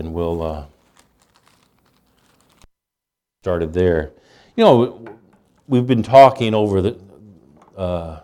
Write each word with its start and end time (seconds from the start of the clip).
and 0.00 0.14
we'll 0.14 0.42
uh, 0.42 0.64
it 3.44 3.72
there. 3.74 4.12
You 4.56 4.64
know, 4.64 5.18
we've 5.68 5.86
been 5.86 6.02
talking 6.02 6.54
over 6.54 6.80
the 6.80 6.98
uh, 7.76 8.20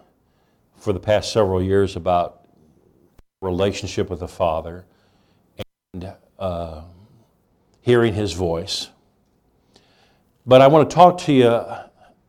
for 0.78 0.92
the 0.92 1.00
past 1.00 1.32
several 1.32 1.62
years 1.62 1.94
about 1.94 2.46
relationship 3.42 4.08
with 4.08 4.20
the 4.20 4.28
Father 4.28 4.86
and 5.92 6.14
uh, 6.38 6.82
hearing 7.82 8.14
His 8.14 8.32
voice. 8.32 8.88
But 10.46 10.62
I 10.62 10.68
want 10.68 10.88
to 10.88 10.94
talk 10.94 11.18
to 11.22 11.32
you 11.32 11.62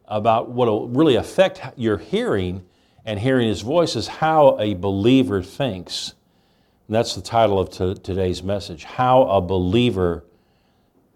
about 0.05 0.49
what 0.49 0.67
will 0.67 0.89
really 0.89 1.15
affect 1.15 1.61
your 1.77 1.97
hearing 1.97 2.65
and 3.05 3.17
hearing 3.19 3.47
His 3.47 3.61
voice 3.61 3.95
is 3.95 4.07
how 4.07 4.59
a 4.59 4.73
believer 4.73 5.41
thinks. 5.41 6.15
And 6.87 6.95
that's 6.95 7.15
the 7.15 7.21
title 7.21 7.59
of 7.59 7.69
today's 7.69 8.41
message 8.41 8.85
How 8.85 9.23
a 9.23 9.41
Believer 9.41 10.23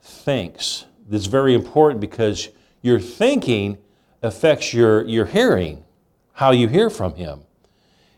Thinks. 0.02 0.86
It's 1.10 1.28
very 1.28 1.54
important 1.54 2.02
because 2.02 2.50
your 2.82 3.00
thinking 3.00 3.78
affects 4.22 4.74
your, 4.74 5.06
your 5.06 5.26
hearing, 5.26 5.84
how 6.34 6.52
you 6.52 6.68
hear 6.68 6.90
from 6.90 7.16
Him. 7.16 7.42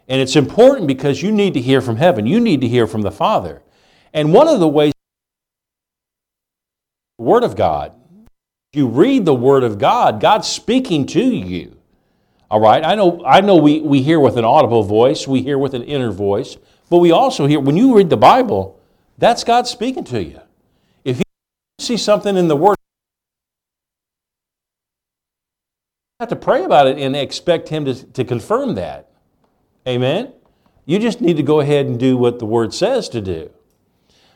And 0.07 0.19
it's 0.19 0.35
important 0.35 0.87
because 0.87 1.21
you 1.21 1.31
need 1.31 1.53
to 1.53 1.61
hear 1.61 1.79
from 1.79 1.97
heaven, 1.97 2.25
you 2.25 2.39
need 2.39 2.61
to 2.61 2.67
hear 2.67 2.87
from 2.87 3.03
the 3.03 3.11
Father. 3.11 3.61
And 4.13 4.33
one 4.33 4.47
of 4.47 4.59
the 4.59 4.67
ways, 4.67 4.93
the 7.19 7.23
Word 7.23 7.43
of 7.43 7.55
God, 7.55 7.93
you 8.73 8.87
read 8.87 9.25
the 9.25 9.35
Word 9.35 9.63
of 9.63 9.77
God, 9.77 10.19
God's 10.19 10.47
speaking 10.47 11.05
to 11.07 11.23
you. 11.23 11.77
All 12.49 12.59
right, 12.59 12.83
I 12.83 12.95
know, 12.95 13.23
I 13.25 13.41
know 13.41 13.55
we, 13.55 13.81
we 13.81 14.01
hear 14.01 14.19
with 14.19 14.37
an 14.37 14.45
audible 14.45 14.83
voice, 14.83 15.27
we 15.27 15.41
hear 15.41 15.57
with 15.59 15.73
an 15.73 15.83
inner 15.83 16.11
voice, 16.11 16.57
but 16.93 16.99
we 16.99 17.09
also 17.09 17.47
hear, 17.47 17.59
when 17.59 17.75
you 17.75 17.97
read 17.97 18.11
the 18.11 18.17
Bible, 18.17 18.79
that's 19.17 19.43
God 19.43 19.65
speaking 19.65 20.03
to 20.03 20.23
you. 20.23 20.39
If 21.03 21.17
you 21.17 21.23
see 21.79 21.97
something 21.97 22.37
in 22.37 22.47
the 22.47 22.55
Word, 22.55 22.75
you 26.11 26.17
have 26.19 26.29
to 26.29 26.35
pray 26.35 26.63
about 26.63 26.85
it 26.85 26.99
and 26.99 27.15
expect 27.15 27.69
Him 27.69 27.85
to, 27.85 27.95
to 27.95 28.23
confirm 28.23 28.75
that. 28.75 29.09
Amen? 29.87 30.33
You 30.85 30.99
just 30.99 31.19
need 31.19 31.35
to 31.37 31.41
go 31.41 31.61
ahead 31.61 31.87
and 31.87 31.99
do 31.99 32.15
what 32.15 32.37
the 32.37 32.45
Word 32.45 32.75
says 32.75 33.09
to 33.09 33.21
do. 33.21 33.49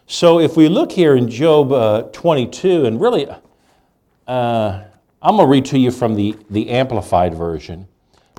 So 0.08 0.40
if 0.40 0.58
we 0.58 0.68
look 0.68 0.92
here 0.92 1.16
in 1.16 1.30
Job 1.30 1.72
uh, 1.72 2.02
22, 2.12 2.88
and 2.88 3.00
really, 3.00 3.28
uh, 4.28 4.82
I'm 5.22 5.36
going 5.36 5.46
to 5.46 5.52
read 5.52 5.66
to 5.66 5.78
you 5.78 5.92
from 5.92 6.16
the, 6.16 6.36
the 6.50 6.72
Amplified 6.72 7.36
Version. 7.36 7.88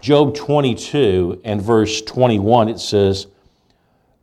Job 0.01 0.35
22 0.35 1.43
and 1.45 1.63
verse 1.63 2.03
21, 2.03 2.69
it 2.69 2.81
says, 2.81 3.29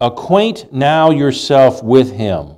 Acquaint 0.02 0.72
now 0.74 1.12
yourself 1.12 1.84
with 1.84 2.12
him. 2.12 2.56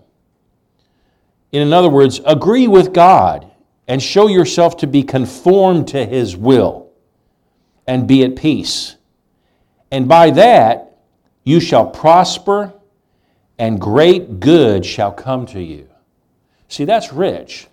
In 1.52 1.72
other 1.72 1.90
words, 1.90 2.20
agree 2.26 2.68
with 2.68 2.94
God 2.94 3.50
and 3.88 4.02
show 4.02 4.28
yourself 4.28 4.78
to 4.78 4.88
be 4.88 5.04
conformed 5.04 5.88
to 5.90 6.06
his 6.06 6.36
will 6.36 6.92
and 7.86 8.08
be 8.08 8.24
at 8.24 8.36
peace. 8.36 8.96
And 9.92 10.08
by 10.08 10.32
that 10.32 10.98
you 11.44 11.60
shall 11.60 11.88
prosper 11.90 12.74
and 13.58 13.80
great 13.80 14.40
good 14.40 14.86
shall 14.86 15.12
come 15.12 15.46
to 15.48 15.62
you. 15.62 15.88
See, 16.68 16.86
that's 16.86 17.14
rich. 17.14 17.68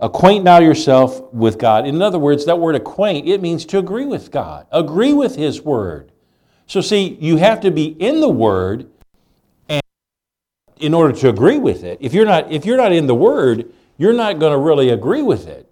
Acquaint 0.00 0.44
now 0.44 0.60
yourself 0.60 1.32
with 1.32 1.58
God. 1.58 1.86
In 1.86 2.00
other 2.00 2.18
words, 2.18 2.46
that 2.46 2.58
word 2.58 2.74
acquaint, 2.74 3.28
it 3.28 3.42
means 3.42 3.64
to 3.66 3.78
agree 3.78 4.06
with 4.06 4.30
God, 4.30 4.66
agree 4.70 5.12
with 5.12 5.36
His 5.36 5.60
Word. 5.60 6.09
So, 6.70 6.80
see, 6.80 7.18
you 7.20 7.36
have 7.38 7.62
to 7.62 7.72
be 7.72 7.86
in 7.86 8.20
the 8.20 8.28
Word 8.28 8.88
and 9.68 9.82
in 10.78 10.94
order 10.94 11.12
to 11.18 11.28
agree 11.28 11.58
with 11.58 11.82
it. 11.82 11.98
If 12.00 12.14
you're 12.14 12.24
not, 12.24 12.52
if 12.52 12.64
you're 12.64 12.76
not 12.76 12.92
in 12.92 13.08
the 13.08 13.14
Word, 13.14 13.72
you're 13.98 14.12
not 14.12 14.38
going 14.38 14.52
to 14.52 14.58
really 14.58 14.90
agree 14.90 15.20
with 15.20 15.48
it. 15.48 15.68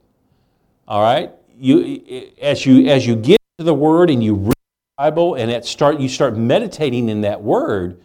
All 0.89 1.01
right? 1.01 1.31
You, 1.57 2.03
as, 2.43 2.67
you, 2.67 2.89
as 2.89 3.07
you 3.07 3.15
get 3.15 3.39
to 3.59 3.65
the 3.65 3.75
Word 3.75 4.11
and 4.11 4.25
you 4.25 4.35
read 4.35 4.49
the 4.49 5.05
Bible 5.05 5.37
and 5.37 5.53
it 5.53 5.65
start, 5.65 6.01
you 6.01 6.09
start 6.09 6.37
meditating 6.37 7.09
in 7.09 7.21
that 7.21 7.43
Word, 7.43 8.03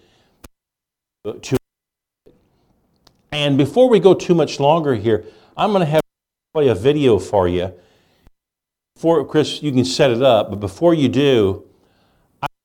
to 1.42 1.58
and 3.32 3.58
before 3.58 3.90
we 3.90 4.00
go 4.00 4.14
too 4.14 4.36
much 4.36 4.60
longer 4.60 4.94
here, 4.94 5.26
I'm 5.58 5.72
going 5.72 5.84
to 5.84 5.92
have 5.92 6.02
play 6.54 6.68
a 6.68 6.76
video 6.76 7.18
for 7.18 7.48
you. 7.48 7.74
For 8.98 9.26
Chris, 9.26 9.64
you 9.64 9.72
can 9.72 9.84
set 9.84 10.12
it 10.12 10.22
up, 10.22 10.52
but 10.52 10.60
before 10.60 10.94
you 10.94 11.10
do, 11.10 11.66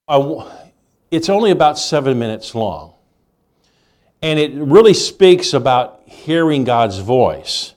It's 0.08 1.28
only 1.28 1.50
about 1.50 1.78
seven 1.78 2.18
minutes 2.18 2.54
long. 2.54 2.94
And 4.22 4.38
it 4.38 4.52
really 4.54 4.94
speaks 4.94 5.54
about 5.54 6.02
hearing 6.06 6.64
God's 6.64 6.98
voice. 6.98 7.74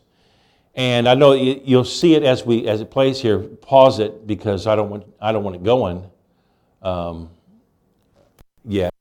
And 0.73 1.07
I 1.07 1.15
know 1.15 1.33
you'll 1.33 1.83
see 1.83 2.15
it 2.15 2.23
as, 2.23 2.45
we, 2.45 2.67
as 2.67 2.81
it 2.81 2.89
plays 2.89 3.21
here. 3.21 3.39
Pause 3.39 3.99
it 3.99 4.27
because 4.27 4.67
I 4.67 4.75
don't 4.75 4.89
want, 4.89 5.05
I 5.21 5.31
don't 5.31 5.43
want 5.43 5.57
it 5.57 5.63
going 5.63 6.09
um, 6.81 7.29
yet. 8.65 8.91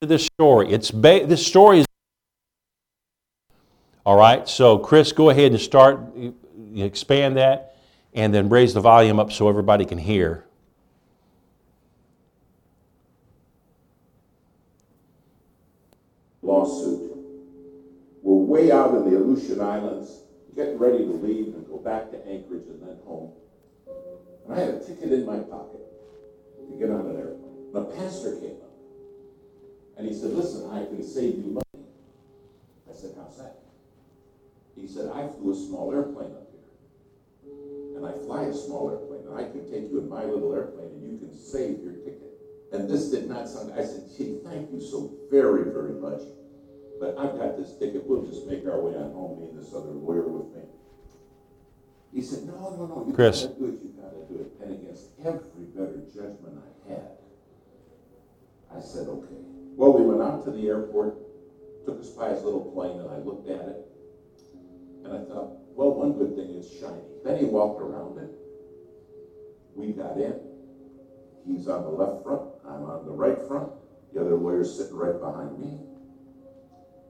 This 0.00 0.26
story, 0.26 0.70
it's 0.72 0.90
ba- 0.90 1.26
this 1.26 1.44
story 1.44 1.80
is 1.80 1.86
all 4.04 4.16
right, 4.16 4.48
so 4.48 4.78
Chris, 4.78 5.10
go 5.10 5.30
ahead 5.30 5.50
and 5.50 5.60
start, 5.60 5.98
expand 6.76 7.38
that, 7.38 7.75
and 8.16 8.32
then 8.32 8.48
raise 8.48 8.72
the 8.72 8.80
volume 8.80 9.20
up 9.20 9.30
so 9.30 9.46
everybody 9.46 9.84
can 9.84 9.98
hear. 9.98 10.42
Lawsuit. 16.40 17.12
We're 18.22 18.34
way 18.34 18.72
out 18.72 18.94
in 18.94 19.10
the 19.10 19.18
Aleutian 19.18 19.60
Islands, 19.60 20.22
getting 20.56 20.78
ready 20.78 21.04
to 21.04 21.12
leave 21.12 21.54
and 21.54 21.66
go 21.68 21.76
back 21.76 22.10
to 22.12 22.26
Anchorage 22.26 22.66
and 22.68 22.80
then 22.80 22.96
home. 23.04 23.32
And 24.46 24.54
I 24.54 24.60
had 24.60 24.68
a 24.74 24.80
ticket 24.80 25.12
in 25.12 25.26
my 25.26 25.40
pocket 25.40 25.82
to 26.70 26.76
get 26.78 26.88
on 26.88 27.06
an 27.06 27.16
airplane. 27.16 27.70
A 27.74 27.84
pastor 27.84 28.36
came 28.36 28.56
up 28.62 28.72
and 29.98 30.08
he 30.08 30.14
said, 30.14 30.30
Listen, 30.30 30.70
I 30.70 30.86
can 30.86 31.02
save 31.02 31.36
you 31.36 31.60
money. 31.74 31.86
I 32.88 32.94
said, 32.94 33.10
How's 33.18 33.36
that? 33.36 33.58
He 34.74 34.86
said, 34.86 35.10
I 35.12 35.28
flew 35.28 35.52
a 35.52 35.56
small 35.56 35.92
airplane 35.92 36.30
up. 36.32 36.45
And 37.96 38.04
I 38.04 38.12
fly 38.12 38.44
a 38.44 38.54
small 38.54 38.90
airplane, 38.90 39.26
and 39.26 39.34
I 39.34 39.50
can 39.50 39.64
take 39.70 39.90
you 39.90 39.98
in 39.98 40.08
my 40.08 40.24
little 40.24 40.54
airplane, 40.54 40.88
and 40.92 41.02
you 41.02 41.18
can 41.18 41.34
save 41.34 41.80
your 41.80 41.94
ticket. 41.94 42.28
And 42.72 42.90
this 42.90 43.10
did 43.10 43.26
not 43.28 43.48
sound, 43.48 43.72
I 43.72 43.84
said, 43.84 44.04
gee, 44.16 44.38
thank 44.44 44.70
you 44.70 44.80
so 44.80 45.16
very, 45.30 45.72
very 45.72 45.94
much. 45.94 46.20
But 47.00 47.16
I've 47.18 47.38
got 47.38 47.56
this 47.56 47.76
ticket, 47.78 48.04
we'll 48.06 48.26
just 48.26 48.46
make 48.46 48.66
our 48.66 48.80
way 48.80 48.94
on 48.96 49.12
home, 49.12 49.40
me 49.40 49.48
and 49.48 49.58
this 49.58 49.72
other 49.72 49.90
lawyer 49.90 50.28
with 50.28 50.54
me. 50.54 50.62
He 52.12 52.20
said, 52.22 52.44
no, 52.44 52.52
no, 52.76 52.86
no, 52.86 53.04
you 53.06 53.14
Chris. 53.14 53.42
gotta 53.44 53.58
do 53.58 53.66
it, 53.66 53.80
you 53.82 53.92
gotta 53.96 54.24
do 54.28 54.40
it. 54.40 54.52
And 54.62 54.72
against 54.76 55.10
every 55.24 55.64
better 55.72 56.02
judgment 56.12 56.60
I 56.60 56.90
had, 56.92 57.16
I 58.76 58.80
said, 58.80 59.08
okay. 59.08 59.40
Well, 59.76 59.92
we 59.92 60.04
went 60.04 60.22
out 60.22 60.44
to 60.44 60.50
the 60.50 60.68
airport, 60.68 61.16
took 61.86 62.00
us 62.00 62.10
by 62.10 62.30
his 62.30 62.42
little 62.42 62.64
plane, 62.72 63.00
and 63.00 63.10
I 63.10 63.18
looked 63.18 63.48
at 63.48 63.60
it. 63.68 63.86
And 65.04 65.12
I 65.12 65.24
thought, 65.28 65.52
well, 65.76 65.92
one 65.92 66.16
good 66.16 66.34
thing 66.34 66.56
is 66.56 66.72
shiny. 66.80 67.04
Then 67.22 67.36
he 67.36 67.44
walked 67.44 67.82
around 67.82 68.16
it. 68.16 68.32
We 69.76 69.92
got 69.92 70.16
in. 70.16 70.40
He's 71.44 71.68
on 71.68 71.82
the 71.84 71.90
left 71.90 72.24
front. 72.24 72.48
I'm 72.64 72.88
on 72.88 73.04
the 73.04 73.12
right 73.12 73.36
front. 73.46 73.70
The 74.14 74.22
other 74.22 74.36
lawyer's 74.36 74.74
sitting 74.74 74.96
right 74.96 75.20
behind 75.20 75.60
me. 75.60 75.78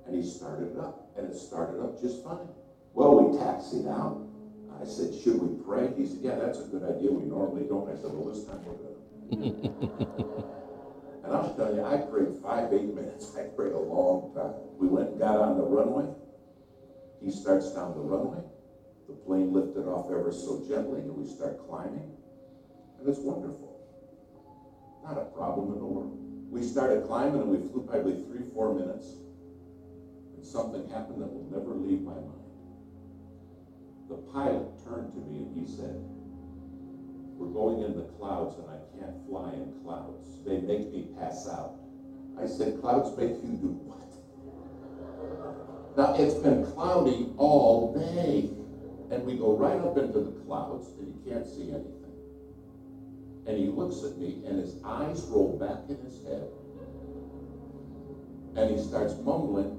And 0.05 0.17
he 0.19 0.29
started 0.29 0.75
it 0.75 0.79
up. 0.79 1.15
And 1.17 1.31
it 1.31 1.37
started 1.39 1.81
up 1.81 2.01
just 2.03 2.25
fine. 2.25 2.51
Well, 2.93 3.15
we 3.15 3.39
taxied 3.39 3.87
out. 3.87 4.27
I 4.83 4.85
said, 4.85 5.15
should 5.15 5.41
we 5.41 5.63
pray? 5.63 5.95
He 5.97 6.05
said, 6.05 6.19
yeah, 6.21 6.35
that's 6.35 6.59
a 6.59 6.65
good 6.67 6.83
idea. 6.83 7.13
We 7.13 7.23
normally 7.25 7.69
don't. 7.69 7.89
I 7.89 7.95
said, 7.95 8.11
well, 8.13 8.35
this 8.35 8.45
time 8.45 8.61
we're 8.67 8.83
going 8.83 9.55
And 11.25 11.35
I'm 11.35 11.55
telling 11.55 11.77
you, 11.77 11.85
I 11.85 11.99
prayed 11.99 12.35
five, 12.43 12.73
eight 12.73 12.93
minutes. 12.93 13.31
I 13.39 13.47
prayed 13.55 13.73
a 13.73 13.79
long 13.79 14.35
time. 14.35 14.55
We 14.79 14.89
went 14.89 15.11
and 15.11 15.19
got 15.19 15.39
on 15.39 15.57
the 15.57 15.65
runway. 15.65 16.07
He 17.23 17.31
starts 17.31 17.73
down 17.73 17.95
the 17.95 18.03
runway. 18.03 18.43
The 19.09 19.15
plane 19.15 19.53
lifted 19.53 19.87
off 19.87 20.11
ever 20.11 20.33
so 20.33 20.65
gently, 20.69 21.01
and 21.01 21.17
we 21.17 21.27
start 21.27 21.67
climbing. 21.69 22.11
And 22.99 23.09
it's 23.09 23.21
wonderful. 23.21 23.81
Not 25.05 25.19
a 25.19 25.27
problem 25.27 25.73
in 25.75 25.79
the 25.79 25.85
world. 25.85 26.19
We 26.51 26.63
started 26.63 27.07
climbing, 27.07 27.41
and 27.41 27.51
we 27.51 27.59
flew 27.71 27.87
probably 27.89 28.25
three, 28.25 28.51
four 28.53 28.75
minutes. 28.75 29.07
And 30.37 30.45
something 30.45 30.89
happened 30.91 31.23
that 31.23 31.33
will 31.33 31.49
never 31.51 31.75
leave 31.75 32.03
my 32.03 32.15
mind. 32.15 32.47
The 34.09 34.17
pilot 34.33 34.71
turned 34.85 35.13
to 35.15 35.19
me 35.19 35.43
and 35.43 35.59
he 35.59 35.67
said, 35.67 35.99
We're 37.35 37.51
going 37.51 37.83
in 37.83 37.97
the 37.97 38.05
clouds, 38.19 38.55
and 38.59 38.71
I 38.71 38.79
can't 38.95 39.27
fly 39.27 39.53
in 39.53 39.75
clouds. 39.83 40.45
They 40.47 40.59
make 40.59 40.93
me 40.93 41.09
pass 41.19 41.49
out. 41.49 41.75
I 42.41 42.47
said, 42.47 42.81
Clouds 42.81 43.17
make 43.19 43.35
you 43.43 43.59
do 43.59 43.75
what? 43.83 43.97
Now, 45.97 46.15
it's 46.15 46.35
been 46.35 46.65
cloudy 46.73 47.31
all 47.37 47.95
day, 47.95 48.51
and 49.11 49.25
we 49.25 49.37
go 49.37 49.57
right 49.57 49.81
up 49.81 49.97
into 49.97 50.21
the 50.21 50.33
clouds, 50.45 50.89
and 50.99 51.09
you 51.09 51.31
can't 51.31 51.47
see 51.47 51.71
anything. 51.71 51.93
And 53.47 53.57
he 53.57 53.67
looks 53.67 54.03
at 54.05 54.19
me, 54.19 54.43
and 54.47 54.59
his 54.59 54.83
eyes 54.85 55.23
roll 55.29 55.57
back 55.59 55.89
in 55.89 56.03
his 56.05 56.23
head, 56.25 56.49
and 58.57 58.71
he 58.71 58.83
starts 58.83 59.15
mumbling, 59.23 59.79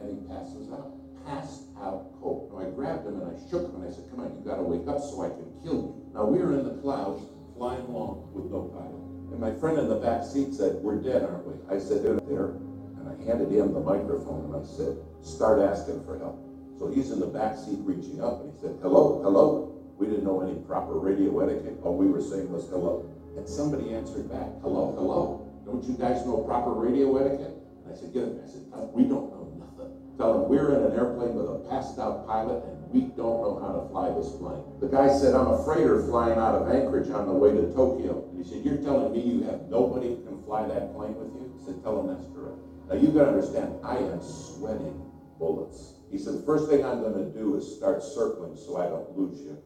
and 0.00 0.10
he 0.10 0.28
passes 0.28 0.70
out. 0.72 0.94
Passed 1.26 1.68
out 1.76 2.08
cold. 2.20 2.50
Now 2.52 2.66
I 2.66 2.70
grabbed 2.70 3.06
him 3.06 3.20
and 3.20 3.28
I 3.28 3.50
shook 3.50 3.68
him 3.68 3.82
and 3.82 3.88
I 3.88 3.92
said, 3.92 4.08
Come 4.10 4.20
on, 4.20 4.32
you 4.32 4.42
gotta 4.48 4.62
wake 4.62 4.88
up 4.88 4.98
so 5.00 5.22
I 5.22 5.28
can 5.28 5.44
kill 5.62 5.92
you. 5.92 6.10
Now 6.14 6.24
we 6.24 6.38
were 6.38 6.58
in 6.58 6.64
the 6.64 6.80
clouds, 6.80 7.22
flying 7.56 7.82
along 7.82 8.30
with 8.32 8.50
no 8.50 8.72
pilot. 8.72 9.04
And 9.28 9.38
my 9.38 9.52
friend 9.60 9.78
in 9.78 9.88
the 9.88 10.00
back 10.00 10.24
seat 10.24 10.54
said, 10.54 10.76
We're 10.76 10.96
dead, 10.96 11.22
aren't 11.22 11.46
we? 11.46 11.54
I 11.68 11.78
said, 11.78 12.02
They're 12.02 12.20
there. 12.24 12.56
And 12.96 13.12
I 13.12 13.14
handed 13.28 13.52
him 13.52 13.74
the 13.74 13.80
microphone 13.80 14.48
and 14.48 14.56
I 14.56 14.64
said, 14.64 14.96
Start 15.20 15.60
asking 15.60 16.02
for 16.04 16.18
help. 16.18 16.47
So 16.78 16.86
he's 16.86 17.10
in 17.10 17.18
the 17.18 17.26
back 17.26 17.56
seat 17.58 17.78
reaching 17.82 18.22
up 18.22 18.40
and 18.40 18.54
he 18.54 18.60
said, 18.60 18.78
Hello, 18.80 19.20
hello. 19.22 19.74
We 19.98 20.06
didn't 20.06 20.24
know 20.24 20.40
any 20.42 20.54
proper 20.62 20.94
radio 20.94 21.40
etiquette. 21.40 21.78
All 21.82 21.96
we 21.96 22.06
were 22.06 22.22
saying 22.22 22.52
was 22.52 22.68
hello. 22.70 23.10
And 23.36 23.48
somebody 23.48 23.92
answered 23.92 24.30
back, 24.30 24.46
Hello, 24.62 24.94
hello. 24.94 25.42
Don't 25.66 25.82
you 25.84 25.98
guys 25.98 26.24
know 26.24 26.38
proper 26.46 26.70
radio 26.70 27.18
etiquette? 27.18 27.58
And 27.84 27.92
I 27.92 27.98
said, 27.98 28.14
Get 28.14 28.30
it. 28.30 28.38
I 28.38 28.46
said, 28.46 28.62
We 28.94 29.02
don't 29.10 29.26
know 29.34 29.50
nothing. 29.58 29.90
Tell 30.18 30.38
them 30.38 30.48
we're 30.48 30.70
in 30.78 30.86
an 30.86 30.94
airplane 30.94 31.34
with 31.34 31.50
a 31.50 31.66
passed 31.66 31.98
out 31.98 32.26
pilot 32.30 32.62
and 32.62 32.78
we 32.94 33.10
don't 33.18 33.42
know 33.42 33.58
how 33.58 33.74
to 33.74 33.82
fly 33.90 34.14
this 34.14 34.30
plane. 34.38 34.62
The 34.78 34.86
guy 34.86 35.10
said, 35.10 35.34
I'm 35.34 35.50
a 35.50 35.64
freighter 35.66 36.06
flying 36.06 36.38
out 36.38 36.54
of 36.54 36.70
Anchorage 36.70 37.10
on 37.10 37.26
the 37.26 37.34
way 37.34 37.50
to 37.50 37.74
Tokyo. 37.74 38.22
And 38.30 38.38
he 38.38 38.46
said, 38.46 38.62
You're 38.64 38.78
telling 38.86 39.10
me 39.10 39.18
you 39.18 39.42
have 39.50 39.66
nobody 39.66 40.14
who 40.14 40.22
can 40.22 40.38
fly 40.46 40.62
that 40.62 40.94
plane 40.94 41.18
with 41.18 41.34
you? 41.34 41.50
I 41.58 41.66
said, 41.66 41.82
Tell 41.82 41.98
him 41.98 42.06
that's 42.06 42.26
correct. 42.30 42.62
Now 42.86 42.94
you've 42.94 43.18
got 43.18 43.26
to 43.26 43.34
understand, 43.34 43.82
I 43.82 43.98
am 43.98 44.22
sweating 44.22 44.94
bullets. 45.42 45.97
He 46.10 46.18
said, 46.18 46.34
The 46.34 46.46
first 46.46 46.68
thing 46.68 46.84
I'm 46.84 47.00
going 47.00 47.14
to 47.14 47.38
do 47.38 47.56
is 47.56 47.76
start 47.76 48.02
circling 48.02 48.56
so 48.56 48.76
I 48.76 48.88
don't 48.88 49.16
lose 49.16 49.40
you. 49.40 49.58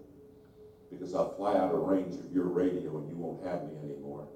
Because 0.90 1.14
I'll 1.14 1.34
fly 1.36 1.56
out 1.56 1.74
of 1.74 1.80
range 1.80 2.14
of 2.14 2.32
your 2.32 2.46
radio 2.46 2.98
and 2.98 3.08
you 3.08 3.16
won't 3.16 3.46
have 3.46 3.64
me 3.64 3.78
anymore. 3.82 4.28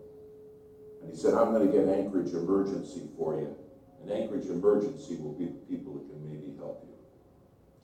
And 1.03 1.11
he 1.11 1.17
said, 1.17 1.35
I'm 1.35 1.53
going 1.53 1.67
to 1.67 1.73
get 1.73 1.89
Anchorage 1.89 2.33
emergency 2.33 3.11
for 3.19 3.39
you. 3.39 3.55
And 4.03 4.11
Anchorage 4.11 4.47
emergency 4.47 5.17
will 5.17 5.35
be 5.35 5.47
the 5.47 5.61
people 5.69 5.95
that 5.95 6.09
can 6.09 6.25
maybe 6.25 6.57
help 6.57 6.87
you. 6.87 6.95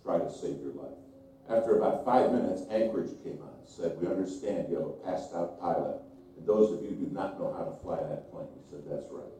Try 0.03 0.19
to 0.19 0.31
save 0.33 0.59
your 0.63 0.73
life. 0.73 0.99
After 1.51 1.77
about 1.77 2.05
five 2.05 2.33
minutes, 2.33 2.63
Anchorage 2.71 3.11
came 3.23 3.39
on 3.43 3.53
and 3.61 3.69
said, 3.69 3.99
We 4.01 4.09
understand 4.09 4.71
you 4.71 4.79
have 4.79 4.89
a 4.89 4.99
passed 5.05 5.35
out 5.35 5.61
pilot. 5.61 6.01
And 6.39 6.47
those 6.47 6.73
of 6.73 6.83
you 6.83 6.91
who 6.91 7.07
do 7.07 7.13
not 7.13 7.39
know 7.39 7.53
how 7.53 7.65
to 7.65 7.77
fly 7.83 7.97
that 7.97 8.31
plane. 8.33 8.49
We 8.57 8.65
said, 8.71 8.83
That's 8.89 9.07
right. 9.11 9.31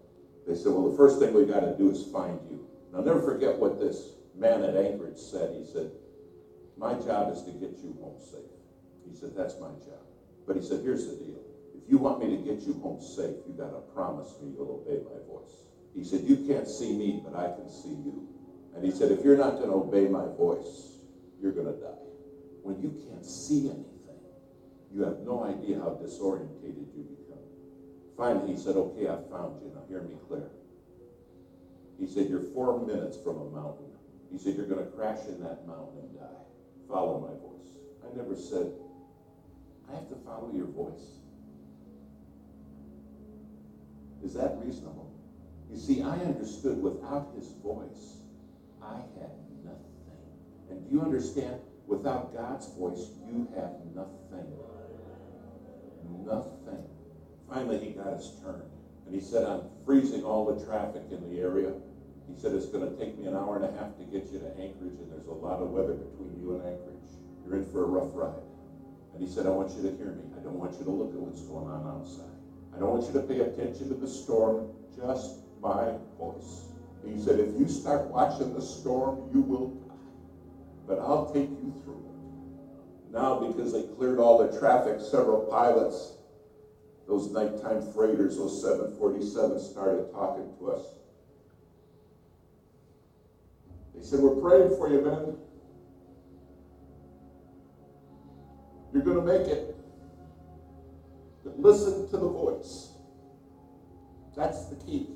They 0.47 0.55
said, 0.55 0.73
Well, 0.73 0.91
the 0.91 0.97
first 0.97 1.19
thing 1.19 1.33
we 1.33 1.47
got 1.47 1.61
to 1.61 1.75
do 1.79 1.91
is 1.91 2.05
find 2.13 2.39
you. 2.51 2.67
I'll 2.95 3.03
never 3.03 3.23
forget 3.23 3.57
what 3.57 3.81
this 3.81 4.13
man 4.43 4.65
at 4.65 4.75
Anchorage 4.75 5.19
said. 5.19 5.55
He 5.55 5.65
said, 5.65 5.91
My 6.77 6.95
job 6.95 7.33
is 7.33 7.43
to 7.45 7.53
get 7.53 7.79
you 7.79 7.97
home 8.03 8.19
safe. 8.19 8.51
He 9.09 9.15
said, 9.17 9.31
That's 9.37 9.55
my 9.61 9.71
job. 9.87 10.03
But 10.47 10.57
he 10.57 10.63
said, 10.63 10.83
Here's 10.83 11.07
the 11.07 11.15
deal. 11.15 11.39
If 11.79 11.89
you 11.89 11.99
want 11.99 12.19
me 12.19 12.37
to 12.37 12.43
get 12.43 12.67
you 12.67 12.75
home 12.83 13.01
safe, 13.01 13.39
you 13.47 13.55
got 13.57 13.71
to 13.71 13.81
promise 13.95 14.35
me 14.43 14.53
you'll 14.53 14.83
obey 14.83 15.01
my 15.07 15.23
voice. 15.31 15.55
He 15.95 16.03
said, 16.03 16.23
You 16.27 16.37
can't 16.45 16.69
see 16.69 16.93
me, 16.99 17.23
but 17.25 17.39
I 17.39 17.55
can 17.55 17.71
see 17.71 17.95
you. 17.95 18.29
And 18.75 18.85
he 18.85 18.91
said, 18.91 19.13
If 19.13 19.25
you're 19.25 19.39
not 19.39 19.63
going 19.63 19.71
to 19.71 19.79
obey 19.79 20.09
my 20.09 20.27
voice, 20.37 20.99
you're 21.41 21.53
going 21.53 21.71
to 21.73 21.79
die. 21.81 22.03
When 22.63 22.83
you 22.83 22.91
can't 23.09 23.25
see 23.25 23.71
anything, 23.71 23.87
you 24.93 25.03
have 25.05 25.21
no 25.21 25.45
idea 25.45 25.79
how 25.79 25.99
disorientated 26.03 26.91
you 26.95 27.07
become. 27.09 27.47
Finally, 28.17 28.55
he 28.55 28.59
said, 28.59 28.77
Okay, 28.77 29.07
I 29.07 29.17
found 29.31 29.63
you. 29.63 29.71
Now 29.75 29.83
hear 29.89 30.03
me 30.03 30.17
clear. 30.27 30.51
He 31.99 32.07
said, 32.07 32.29
You're 32.29 32.47
four 32.55 32.85
minutes 32.85 33.17
from 33.23 33.37
a 33.37 33.51
mountain. 33.51 33.92
He 34.33 34.39
said, 34.39 34.57
You're 34.57 34.67
going 34.67 34.85
to 34.85 34.91
crash 34.91 35.27
in 35.29 35.43
that 35.43 35.67
mountain 35.67 35.99
and 36.01 36.19
die. 36.19 36.43
Follow 36.89 37.21
my 37.21 37.35
voice. 37.41 37.77
I 38.03 38.17
never 38.17 38.35
said, 38.35 38.73
I 39.91 39.95
have 39.95 40.09
to 40.09 40.17
follow 40.25 40.51
your 40.55 40.67
voice. 40.67 41.21
Is 44.25 44.35
that 44.35 44.57
reasonable? 44.65 45.13
You 45.71 45.79
see, 45.79 46.03
I 46.03 46.17
understood 46.21 46.83
without 46.83 47.33
his 47.37 47.49
voice, 47.63 48.19
I 48.83 48.97
had 49.21 49.31
nothing. 49.65 49.83
And 50.71 50.89
do 50.89 50.95
you 50.97 51.03
understand? 51.03 51.61
Without 51.87 52.35
God's 52.35 52.67
voice, 52.75 53.11
you 53.27 53.49
have 53.55 53.73
nothing. 53.95 54.49
Nothing. 56.25 56.87
Finally, 57.49 57.79
he 57.79 57.91
got 57.91 58.17
his 58.17 58.33
turn. 58.43 58.63
And 59.07 59.15
he 59.15 59.21
said, 59.21 59.45
I'm 59.45 59.63
freezing 59.85 60.25
all 60.25 60.55
the 60.55 60.65
traffic 60.65 61.03
in 61.11 61.29
the 61.29 61.41
area. 61.41 61.73
He 62.29 62.41
said, 62.41 62.53
It's 62.55 62.67
going 62.67 62.89
to 62.89 62.97
take 62.97 63.19
me 63.19 63.27
an 63.27 63.35
hour 63.35 63.57
and 63.57 63.65
a 63.65 63.73
half 63.79 63.97
to 63.99 64.05
get 64.05 64.31
you 64.31 64.39
to 64.39 64.51
Anchorage, 64.59 64.99
and 64.99 65.11
there's 65.11 65.27
a 65.27 65.33
lot 65.33 65.61
of 65.61 65.71
weather 65.71 65.95
between 65.95 66.39
you 66.41 66.57
and 66.57 66.63
Anchorage. 66.63 67.11
You're 67.45 67.59
in 67.59 67.67
for 67.71 67.85
a 67.85 67.87
rough 67.87 68.11
ride. 68.15 68.43
And 69.15 69.23
he 69.23 69.29
said, 69.29 69.47
I 69.47 69.51
want 69.51 69.71
you 69.77 69.83
to 69.83 69.97
hear 69.97 70.13
me. 70.13 70.25
I 70.39 70.43
don't 70.43 70.59
want 70.59 70.79
you 70.79 70.85
to 70.85 70.91
look 70.91 71.13
at 71.13 71.21
what's 71.21 71.43
going 71.43 71.69
on 71.69 71.87
outside. 71.87 72.33
I 72.75 72.79
don't 72.79 72.91
want 72.91 73.07
you 73.07 73.13
to 73.21 73.27
pay 73.27 73.41
attention 73.41 73.89
to 73.89 73.95
the 73.95 74.09
storm, 74.09 74.73
just 74.97 75.43
my 75.61 75.93
voice. 76.19 76.73
He 77.05 77.21
said, 77.21 77.41
If 77.41 77.59
you 77.59 77.69
start 77.69 78.09
watching 78.09 78.55
the 78.55 78.63
storm, 78.63 79.31
you 79.35 79.43
will 79.43 79.69
die. 79.87 79.95
But 80.87 80.99
I'll 81.01 81.33
take 81.33 81.51
you 81.51 81.75
through 81.85 82.07
it. 82.07 83.13
Now, 83.13 83.41
because 83.41 83.73
they 83.73 83.83
cleared 83.83 84.19
all 84.19 84.39
the 84.39 84.59
traffic, 84.59 85.01
several 85.01 85.43
pilots, 85.51 86.15
those 87.07 87.31
nighttime 87.31 87.93
freighters, 87.93 88.39
those 88.39 88.65
747s, 88.65 89.71
started 89.71 90.11
talking 90.13 90.49
to 90.59 90.71
us. 90.71 90.87
They 94.03 94.09
said, 94.09 94.19
We're 94.19 94.41
praying 94.41 94.77
for 94.77 94.91
you, 94.91 95.01
man. 95.01 95.37
You're 98.93 99.05
going 99.05 99.25
to 99.25 99.39
make 99.39 99.47
it. 99.47 99.77
But 101.45 101.61
listen 101.61 102.11
to 102.11 102.17
the 102.17 102.29
voice. 102.29 102.91
That's 104.37 104.67
the 104.67 104.77
key. 104.77 105.07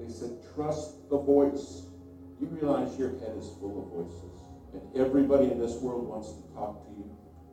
They 0.00 0.12
said, 0.12 0.38
trust 0.54 1.08
the 1.08 1.18
voice. 1.18 1.86
You 2.40 2.48
realize 2.48 2.98
your 2.98 3.10
head 3.20 3.34
is 3.38 3.46
full 3.60 3.78
of 3.78 3.94
voices. 3.94 4.42
And 4.74 4.82
everybody 4.96 5.52
in 5.52 5.60
this 5.60 5.76
world 5.76 6.08
wants 6.08 6.32
to 6.32 6.42
talk 6.52 6.84
to 6.86 6.90
you. 6.98 7.08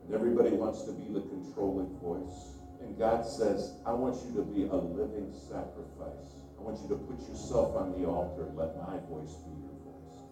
And 0.05 0.15
everybody 0.15 0.49
wants 0.49 0.83
to 0.83 0.91
be 0.91 1.13
the 1.13 1.21
controlling 1.21 1.95
voice. 2.01 2.57
And 2.81 2.97
God 2.97 3.25
says, 3.27 3.75
I 3.85 3.93
want 3.93 4.17
you 4.25 4.33
to 4.35 4.41
be 4.41 4.63
a 4.63 4.75
living 4.75 5.31
sacrifice. 5.47 6.33
I 6.57 6.61
want 6.61 6.81
you 6.81 6.89
to 6.89 6.95
put 6.95 7.19
yourself 7.29 7.75
on 7.75 7.93
the 8.01 8.07
altar 8.07 8.47
and 8.47 8.57
let 8.57 8.75
my 8.77 8.97
voice 9.07 9.35
be 9.45 9.61
your. 9.61 9.68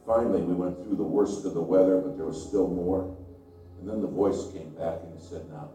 Finally, 0.07 0.41
we 0.41 0.53
went 0.53 0.81
through 0.81 0.95
the 0.95 1.03
worst 1.03 1.45
of 1.45 1.53
the 1.53 1.61
weather, 1.61 1.99
but 1.99 2.15
there 2.15 2.25
was 2.25 2.41
still 2.47 2.69
more. 2.69 3.13
And 3.77 3.89
then 3.89 4.01
the 4.01 4.07
voice 4.07 4.47
came 4.53 4.71
back 4.79 5.03
and 5.03 5.11
he 5.11 5.19
said, 5.19 5.43
Now, 5.51 5.69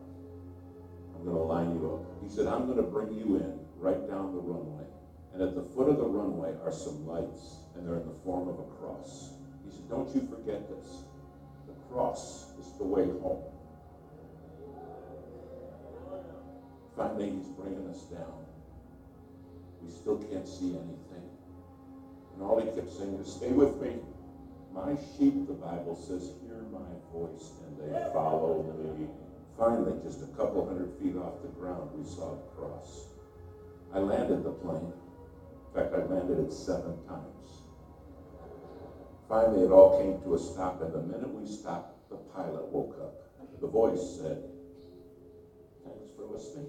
I'm 1.14 1.22
going 1.22 1.36
to 1.36 1.42
line 1.42 1.76
you 1.76 1.92
up. 1.92 2.24
He 2.24 2.34
said, 2.34 2.46
I'm 2.46 2.64
going 2.64 2.78
to 2.78 2.88
bring 2.88 3.12
you 3.12 3.36
in 3.36 3.60
right 3.76 4.08
down 4.08 4.32
the 4.32 4.40
runway. 4.40 4.88
And 5.34 5.42
at 5.42 5.54
the 5.54 5.62
foot 5.62 5.88
of 5.88 5.98
the 5.98 6.08
runway 6.08 6.56
are 6.64 6.72
some 6.72 7.06
lights, 7.06 7.60
and 7.76 7.86
they're 7.86 8.00
in 8.00 8.08
the 8.08 8.16
form 8.24 8.48
of 8.48 8.58
a 8.58 8.64
cross. 8.80 9.34
He 9.68 9.70
said, 9.70 9.88
Don't 9.90 10.08
you 10.16 10.26
forget 10.26 10.64
this. 10.66 11.04
The 11.68 11.76
cross 11.92 12.56
is 12.58 12.72
the 12.78 12.84
way 12.84 13.04
home. 13.20 13.44
Finally, 16.96 17.36
he's 17.36 17.48
bringing 17.48 17.86
us 17.88 18.00
down. 18.08 18.46
We 19.82 19.92
still 19.92 20.16
can't 20.24 20.48
see 20.48 20.72
anything. 20.72 21.28
And 22.32 22.42
all 22.42 22.58
he 22.58 22.64
kept 22.72 22.90
saying 22.96 23.14
is, 23.20 23.30
Stay 23.30 23.52
with 23.52 23.76
me. 23.76 24.00
My 24.74 24.96
sheep, 24.96 25.46
the 25.46 25.52
Bible 25.52 25.94
says, 25.94 26.32
hear 26.42 26.64
my 26.72 26.80
voice 27.12 27.52
and 27.66 27.92
they 27.92 28.12
follow 28.12 28.64
me. 28.98 29.06
Finally, 29.58 30.00
just 30.02 30.22
a 30.22 30.26
couple 30.28 30.66
hundred 30.66 30.90
feet 30.98 31.16
off 31.16 31.42
the 31.42 31.48
ground, 31.48 31.90
we 31.94 32.08
saw 32.08 32.32
the 32.32 32.48
cross. 32.56 33.08
I 33.94 33.98
landed 33.98 34.44
the 34.44 34.50
plane. 34.50 34.92
In 35.68 35.74
fact, 35.74 35.94
I 35.94 36.04
landed 36.04 36.38
it 36.38 36.52
seven 36.52 36.96
times. 37.06 37.62
Finally, 39.28 39.62
it 39.64 39.70
all 39.70 39.98
came 39.98 40.22
to 40.22 40.34
a 40.34 40.38
stop, 40.38 40.80
and 40.80 40.92
the 40.92 41.00
minute 41.00 41.30
we 41.32 41.46
stopped, 41.46 42.08
the 42.08 42.16
pilot 42.16 42.64
woke 42.72 42.96
up. 43.00 43.12
The 43.60 43.66
voice 43.66 44.16
said, 44.16 44.42
Thanks 45.84 46.10
for 46.16 46.24
listening. 46.24 46.66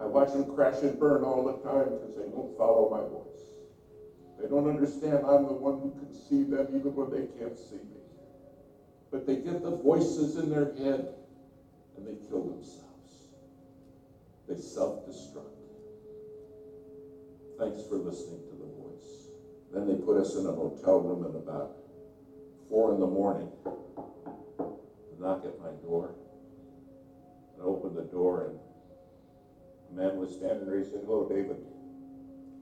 I 0.00 0.04
watch 0.04 0.32
them 0.32 0.44
crash 0.54 0.82
and 0.82 0.98
burn 0.98 1.22
all 1.24 1.44
the 1.44 1.56
time 1.68 1.94
because 1.94 2.16
they 2.16 2.28
don't 2.30 2.56
follow 2.56 2.88
my 2.90 3.00
voice. 3.00 3.55
Don't 4.56 4.72
understand 4.72 5.20
I'm 5.28 5.44
the 5.44 5.52
one 5.52 5.76
who 5.84 5.92
can 6.00 6.16
see 6.16 6.40
them 6.48 6.64
even 6.72 6.96
when 6.96 7.12
they 7.12 7.28
can't 7.36 7.58
see 7.60 7.76
me. 7.76 8.00
But 9.12 9.26
they 9.26 9.36
get 9.36 9.60
the 9.60 9.76
voices 9.84 10.40
in 10.40 10.48
their 10.48 10.72
head 10.80 11.12
and 11.92 12.08
they 12.08 12.16
kill 12.24 12.40
themselves. 12.40 13.36
They 14.48 14.56
self 14.56 15.04
destruct. 15.04 15.60
Thanks 17.60 17.84
for 17.84 18.00
listening 18.00 18.40
to 18.48 18.56
the 18.56 18.64
voice. 18.80 19.28
Then 19.76 19.84
they 19.84 20.00
put 20.00 20.16
us 20.16 20.34
in 20.40 20.46
a 20.46 20.52
hotel 20.56 21.04
room 21.04 21.28
at 21.28 21.36
about 21.36 21.76
four 22.66 22.94
in 22.94 22.98
the 22.98 23.12
morning. 23.12 23.52
Knock 25.20 25.44
at 25.44 25.60
my 25.60 25.76
door. 25.84 26.16
I 27.60 27.62
open 27.62 27.94
the 27.94 28.08
door 28.08 28.48
and 28.48 28.56
a 29.92 30.00
man 30.00 30.16
was 30.16 30.32
standing 30.32 30.64
there. 30.64 30.80
He 30.80 30.84
said, 30.84 31.04
Hello, 31.04 31.28
David. 31.28 31.60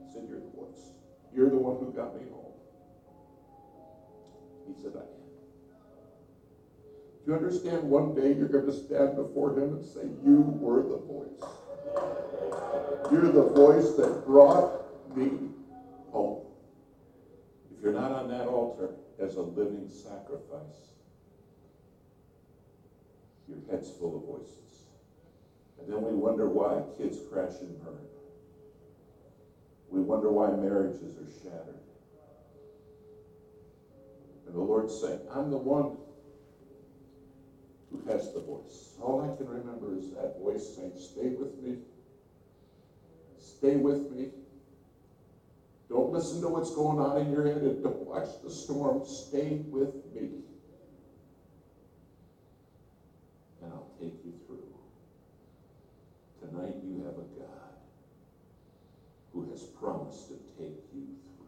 I 0.03 0.11
said, 0.11 0.27
You're 0.27 0.43
the 0.43 0.51
voice. 0.59 0.94
You're 1.33 1.49
the 1.49 1.57
one 1.57 1.77
who 1.77 1.91
got 1.91 2.15
me 2.15 2.27
home. 2.29 2.53
He 4.67 4.81
said, 4.81 4.93
I 4.95 4.99
am. 4.99 5.05
Do 7.25 7.31
you 7.31 7.37
understand 7.37 7.83
one 7.83 8.13
day 8.13 8.33
you're 8.33 8.47
going 8.47 8.65
to 8.65 8.73
stand 8.73 9.15
before 9.15 9.57
him 9.57 9.75
and 9.75 9.85
say, 9.85 10.03
You 10.23 10.41
were 10.59 10.83
the 10.83 10.97
voice? 10.97 11.41
You're 13.11 13.31
the 13.31 13.49
voice 13.49 13.95
that 13.97 14.25
brought 14.25 15.15
me 15.15 15.31
home. 16.11 16.45
If 17.75 17.83
you're 17.83 17.93
not 17.93 18.11
on 18.11 18.29
that 18.29 18.47
altar 18.47 18.91
as 19.19 19.35
a 19.35 19.41
living 19.41 19.89
sacrifice, 19.89 20.93
your 23.47 23.57
head's 23.69 23.89
full 23.91 24.17
of 24.17 24.25
voices. 24.25 24.55
And 25.79 25.91
then 25.91 26.01
we 26.01 26.13
wonder 26.13 26.47
why 26.47 26.81
kids 26.97 27.17
crash 27.31 27.59
and 27.61 27.83
burn. 27.83 27.97
We 29.95 30.01
wonder 30.01 30.29
why 30.29 30.51
marriages 30.51 31.15
are 31.15 31.31
shattered. 31.41 31.79
And 34.45 34.53
the 34.53 34.59
Lord's 34.59 34.99
saying, 34.99 35.21
I'm 35.31 35.49
the 35.49 35.57
one 35.57 35.95
who 37.89 38.11
has 38.11 38.33
the 38.33 38.41
voice. 38.41 38.97
All 39.01 39.23
I 39.23 39.37
can 39.37 39.47
remember 39.47 39.97
is 39.97 40.11
that 40.11 40.37
voice 40.37 40.75
saying, 40.75 40.91
Stay 40.97 41.29
with 41.29 41.57
me. 41.63 41.77
Stay 43.39 43.77
with 43.77 44.11
me. 44.11 44.31
Don't 45.87 46.11
listen 46.11 46.41
to 46.41 46.49
what's 46.49 46.75
going 46.75 46.99
on 46.99 47.21
in 47.21 47.31
your 47.31 47.45
head 47.45 47.61
and 47.61 47.81
don't 47.81 48.05
watch 48.05 48.27
the 48.43 48.51
storm. 48.51 49.05
Stay 49.05 49.63
with 49.69 49.95
me. 50.13 50.43
And 53.63 53.71
I'll 53.71 53.93
take 53.97 54.15
you 54.25 54.33
through. 54.45 54.67
Tonight 56.41 56.75
you 56.83 56.97
have 57.05 57.13
a 57.13 57.39
God 57.39 57.55
who 59.35 59.49
has 59.51 59.63
promised 59.63 60.29
to 60.29 60.35
take 60.57 60.79
you 60.93 61.03
through. 61.35 61.47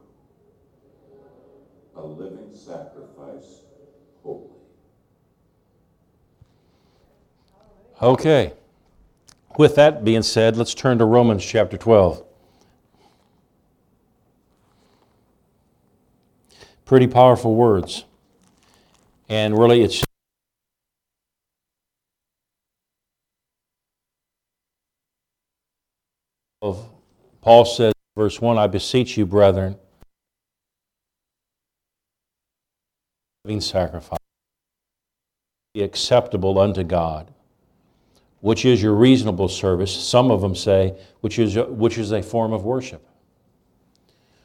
A 1.95 2.05
living 2.05 2.53
sacrifice, 2.53 3.61
holy. 4.21 4.49
Okay. 8.01 8.53
With 9.57 9.75
that 9.75 10.03
being 10.03 10.21
said, 10.21 10.55
let's 10.55 10.75
turn 10.75 10.99
to 10.99 11.05
Romans 11.05 11.43
chapter 11.43 11.77
12. 11.77 12.23
Pretty 16.85 17.07
powerful 17.07 17.55
words. 17.55 18.05
And 19.27 19.57
really, 19.57 19.81
it's 19.81 20.03
Paul 27.41 27.65
says, 27.65 27.93
verse 28.15 28.39
1 28.39 28.57
I 28.57 28.67
beseech 28.67 29.17
you, 29.17 29.25
brethren, 29.25 29.75
living 33.43 33.61
sacrifice, 33.61 34.19
be 35.73 35.81
acceptable 35.81 36.59
unto 36.59 36.83
God 36.83 37.33
which 38.41 38.65
is 38.65 38.81
your 38.81 38.93
reasonable 38.93 39.47
service. 39.47 39.93
Some 39.93 40.31
of 40.31 40.41
them 40.41 40.55
say, 40.55 40.97
which 41.21 41.39
is, 41.39 41.57
which 41.57 41.97
is 41.97 42.11
a 42.11 42.21
form 42.21 42.53
of 42.53 42.63
worship. 42.63 43.07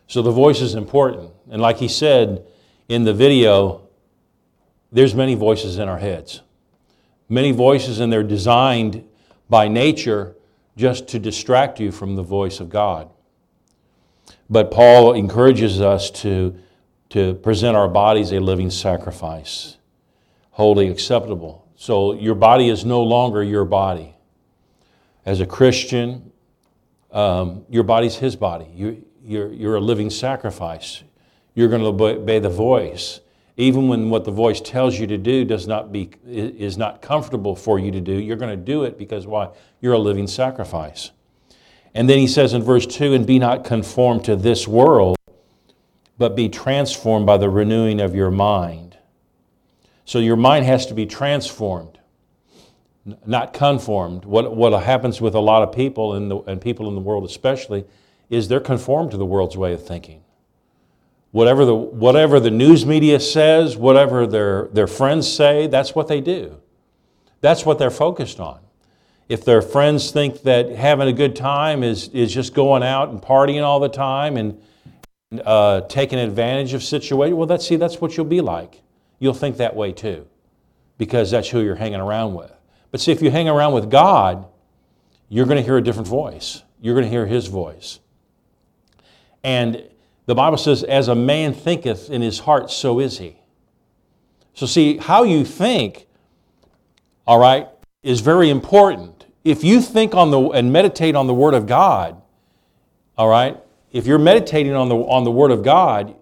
So 0.06 0.22
the 0.22 0.30
voice 0.30 0.60
is 0.60 0.74
important. 0.74 1.30
And 1.50 1.60
like 1.60 1.78
he 1.78 1.88
said 1.88 2.46
in 2.88 3.04
the 3.04 3.14
video, 3.14 3.88
there's 4.90 5.14
many 5.14 5.34
voices 5.34 5.78
in 5.78 5.88
our 5.88 5.98
heads. 5.98 6.42
Many 7.28 7.52
voices, 7.52 7.98
and 7.98 8.12
they're 8.12 8.22
designed 8.22 9.08
by 9.48 9.68
nature 9.68 10.36
just 10.76 11.08
to 11.08 11.18
distract 11.18 11.80
you 11.80 11.90
from 11.90 12.16
the 12.16 12.22
voice 12.22 12.60
of 12.60 12.68
God. 12.68 13.08
But 14.50 14.70
Paul 14.70 15.14
encourages 15.14 15.80
us 15.80 16.10
to, 16.22 16.58
to 17.10 17.34
present 17.34 17.76
our 17.76 17.88
bodies 17.88 18.32
a 18.32 18.40
living 18.40 18.70
sacrifice, 18.70 19.78
wholly 20.50 20.88
acceptable 20.88 21.66
so 21.82 22.12
your 22.12 22.36
body 22.36 22.68
is 22.68 22.84
no 22.84 23.02
longer 23.02 23.42
your 23.42 23.64
body. 23.64 24.14
As 25.26 25.40
a 25.40 25.46
Christian, 25.46 26.30
um, 27.10 27.64
your 27.68 27.82
body's 27.82 28.14
his 28.14 28.36
body. 28.36 28.68
You, 28.72 29.04
you're, 29.20 29.52
you're 29.52 29.74
a 29.74 29.80
living 29.80 30.08
sacrifice. 30.08 31.02
You're 31.56 31.66
going 31.66 31.82
to 31.82 31.88
obey 31.88 32.38
the 32.38 32.48
voice. 32.48 33.18
Even 33.56 33.88
when 33.88 34.10
what 34.10 34.24
the 34.24 34.30
voice 34.30 34.60
tells 34.60 34.96
you 34.96 35.08
to 35.08 35.18
do 35.18 35.44
does 35.44 35.66
not 35.66 35.90
be, 35.90 36.10
is 36.24 36.78
not 36.78 37.02
comfortable 37.02 37.56
for 37.56 37.80
you 37.80 37.90
to 37.90 38.00
do, 38.00 38.12
you're 38.12 38.36
going 38.36 38.56
to 38.56 38.64
do 38.64 38.84
it 38.84 38.96
because 38.96 39.26
why? 39.26 39.48
You're 39.80 39.94
a 39.94 39.98
living 39.98 40.28
sacrifice. 40.28 41.10
And 41.96 42.08
then 42.08 42.18
he 42.18 42.28
says 42.28 42.52
in 42.52 42.62
verse 42.62 42.86
2 42.86 43.12
and 43.12 43.26
be 43.26 43.40
not 43.40 43.64
conformed 43.64 44.24
to 44.26 44.36
this 44.36 44.68
world, 44.68 45.16
but 46.16 46.36
be 46.36 46.48
transformed 46.48 47.26
by 47.26 47.38
the 47.38 47.50
renewing 47.50 48.00
of 48.00 48.14
your 48.14 48.30
mind 48.30 48.91
so 50.04 50.18
your 50.18 50.36
mind 50.36 50.66
has 50.66 50.86
to 50.86 50.94
be 50.94 51.06
transformed, 51.06 51.98
not 53.24 53.52
conformed. 53.52 54.24
What, 54.24 54.54
what 54.54 54.72
happens 54.82 55.20
with 55.20 55.34
a 55.34 55.40
lot 55.40 55.62
of 55.62 55.74
people, 55.74 56.14
in 56.14 56.28
the, 56.28 56.38
and 56.40 56.60
people 56.60 56.88
in 56.88 56.94
the 56.94 57.00
world 57.00 57.24
especially, 57.24 57.84
is 58.30 58.48
they're 58.48 58.60
conformed 58.60 59.10
to 59.12 59.16
the 59.16 59.26
world's 59.26 59.56
way 59.56 59.72
of 59.72 59.86
thinking. 59.86 60.22
Whatever 61.30 61.64
the, 61.64 61.74
whatever 61.74 62.40
the 62.40 62.50
news 62.50 62.84
media 62.84 63.18
says, 63.20 63.76
whatever 63.76 64.26
their, 64.26 64.68
their 64.68 64.86
friends 64.86 65.32
say, 65.32 65.66
that's 65.66 65.94
what 65.94 66.08
they 66.08 66.20
do. 66.20 66.60
That's 67.40 67.64
what 67.64 67.78
they're 67.78 67.90
focused 67.90 68.38
on. 68.38 68.60
If 69.28 69.44
their 69.44 69.62
friends 69.62 70.10
think 70.10 70.42
that 70.42 70.70
having 70.70 71.08
a 71.08 71.12
good 71.12 71.34
time 71.34 71.82
is, 71.82 72.08
is 72.08 72.34
just 72.34 72.54
going 72.54 72.82
out 72.82 73.08
and 73.08 73.22
partying 73.22 73.62
all 73.62 73.80
the 73.80 73.88
time 73.88 74.36
and 74.36 74.60
uh, 75.44 75.82
taking 75.82 76.18
advantage 76.18 76.74
of 76.74 76.82
situations, 76.82 77.36
well, 77.36 77.46
that's, 77.46 77.66
see, 77.66 77.76
that's 77.76 78.00
what 78.00 78.16
you'll 78.16 78.26
be 78.26 78.42
like 78.42 78.81
you'll 79.22 79.34
think 79.34 79.58
that 79.58 79.76
way 79.76 79.92
too, 79.92 80.26
because 80.98 81.30
that's 81.30 81.48
who 81.48 81.60
you're 81.60 81.76
hanging 81.76 82.00
around 82.00 82.34
with. 82.34 82.52
But 82.90 83.00
see, 83.00 83.12
if 83.12 83.22
you 83.22 83.30
hang 83.30 83.48
around 83.48 83.72
with 83.72 83.88
God, 83.88 84.48
you're 85.28 85.46
going 85.46 85.58
to 85.58 85.62
hear 85.62 85.76
a 85.76 85.82
different 85.82 86.08
voice. 86.08 86.64
You're 86.80 86.94
going 86.94 87.04
to 87.04 87.10
hear 87.10 87.24
His 87.24 87.46
voice. 87.46 88.00
And 89.44 89.84
the 90.26 90.34
Bible 90.34 90.58
says, 90.58 90.82
as 90.82 91.06
a 91.06 91.14
man 91.14 91.54
thinketh 91.54 92.10
in 92.10 92.20
his 92.20 92.40
heart, 92.40 92.70
so 92.72 92.98
is 92.98 93.18
he. 93.18 93.36
So, 94.54 94.66
see, 94.66 94.98
how 94.98 95.22
you 95.22 95.44
think, 95.44 96.06
all 97.24 97.38
right, 97.38 97.68
is 98.02 98.20
very 98.20 98.50
important. 98.50 99.26
If 99.44 99.62
you 99.62 99.80
think 99.80 100.14
on 100.14 100.32
the 100.32 100.40
and 100.50 100.72
meditate 100.72 101.14
on 101.14 101.28
the 101.28 101.34
Word 101.34 101.54
of 101.54 101.66
God, 101.66 102.20
all 103.16 103.28
right, 103.28 103.56
if 103.92 104.06
you're 104.06 104.18
meditating 104.18 104.72
on 104.72 104.88
the, 104.88 104.96
on 104.96 105.24
the 105.24 105.30
Word 105.30 105.52
of 105.52 105.62
God, 105.62 106.16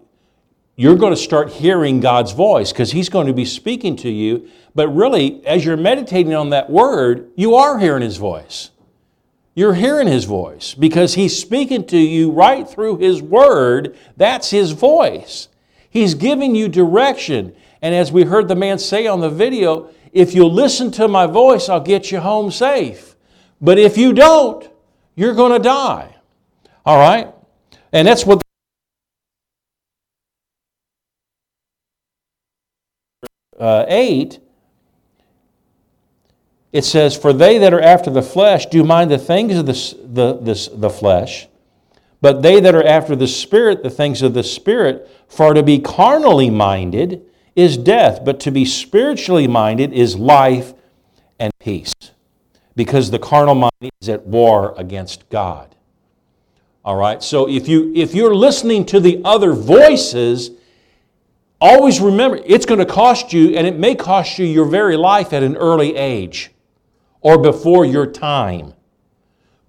you're 0.81 0.95
going 0.95 1.13
to 1.13 1.15
start 1.15 1.51
hearing 1.51 1.99
God's 1.99 2.31
voice 2.31 2.71
because 2.71 2.91
He's 2.91 3.07
going 3.07 3.27
to 3.27 3.33
be 3.33 3.45
speaking 3.45 3.95
to 3.97 4.09
you. 4.09 4.49
But 4.73 4.87
really, 4.87 5.45
as 5.45 5.63
you're 5.63 5.77
meditating 5.77 6.33
on 6.33 6.49
that 6.49 6.71
word, 6.71 7.29
you 7.35 7.53
are 7.53 7.77
hearing 7.77 8.01
His 8.01 8.17
voice. 8.17 8.71
You're 9.53 9.75
hearing 9.75 10.07
His 10.07 10.23
voice 10.23 10.73
because 10.73 11.13
He's 11.13 11.37
speaking 11.39 11.85
to 11.85 11.99
you 11.99 12.31
right 12.31 12.67
through 12.67 12.97
His 12.97 13.21
word. 13.21 13.95
That's 14.17 14.49
His 14.49 14.71
voice. 14.71 15.49
He's 15.87 16.15
giving 16.15 16.55
you 16.55 16.67
direction. 16.67 17.55
And 17.83 17.93
as 17.93 18.11
we 18.11 18.23
heard 18.23 18.47
the 18.47 18.55
man 18.55 18.79
say 18.79 19.05
on 19.05 19.19
the 19.19 19.29
video, 19.29 19.91
if 20.13 20.33
you'll 20.33 20.51
listen 20.51 20.89
to 20.93 21.07
my 21.07 21.27
voice, 21.27 21.69
I'll 21.69 21.79
get 21.79 22.11
you 22.11 22.21
home 22.21 22.49
safe. 22.49 23.15
But 23.61 23.77
if 23.77 23.99
you 23.99 24.13
don't, 24.13 24.67
you're 25.13 25.35
going 25.35 25.51
to 25.51 25.59
die. 25.59 26.15
All 26.87 26.97
right? 26.97 27.31
And 27.93 28.07
that's 28.07 28.25
what 28.25 28.40
uh, 33.61 33.85
8, 33.87 34.39
it 36.73 36.83
says, 36.83 37.15
For 37.15 37.31
they 37.31 37.59
that 37.59 37.73
are 37.73 37.81
after 37.81 38.09
the 38.09 38.23
flesh 38.23 38.65
do 38.65 38.83
mind 38.83 39.11
the 39.11 39.19
things 39.19 39.55
of 39.55 39.67
the, 39.67 39.73
the, 40.03 40.33
the, 40.33 40.71
the 40.75 40.89
flesh, 40.89 41.47
but 42.21 42.41
they 42.41 42.59
that 42.59 42.75
are 42.75 42.85
after 42.85 43.15
the 43.15 43.27
Spirit, 43.27 43.83
the 43.83 43.89
things 43.89 44.21
of 44.21 44.33
the 44.33 44.43
Spirit. 44.43 45.09
For 45.27 45.53
to 45.53 45.63
be 45.63 45.79
carnally 45.79 46.49
minded 46.49 47.23
is 47.55 47.77
death, 47.77 48.25
but 48.25 48.39
to 48.41 48.51
be 48.51 48.65
spiritually 48.65 49.47
minded 49.47 49.93
is 49.93 50.15
life 50.15 50.73
and 51.39 51.51
peace. 51.59 51.93
Because 52.75 53.11
the 53.11 53.19
carnal 53.19 53.55
mind 53.55 53.91
is 54.01 54.09
at 54.09 54.25
war 54.25 54.73
against 54.77 55.29
God. 55.29 55.75
All 56.83 56.95
right, 56.95 57.21
so 57.21 57.47
if, 57.47 57.67
you, 57.67 57.91
if 57.95 58.15
you're 58.15 58.33
listening 58.33 58.85
to 58.87 58.99
the 58.99 59.21
other 59.23 59.53
voices, 59.53 60.51
always 61.61 62.01
remember 62.01 62.39
it's 62.45 62.65
going 62.65 62.79
to 62.79 62.85
cost 62.85 63.31
you, 63.31 63.55
and 63.55 63.65
it 63.65 63.77
may 63.77 63.95
cost 63.95 64.37
you 64.39 64.45
your 64.45 64.65
very 64.65 64.97
life 64.97 65.31
at 65.31 65.43
an 65.43 65.55
early 65.55 65.95
age 65.95 66.51
or 67.21 67.37
before 67.37 67.85
your 67.85 68.07
time. 68.07 68.73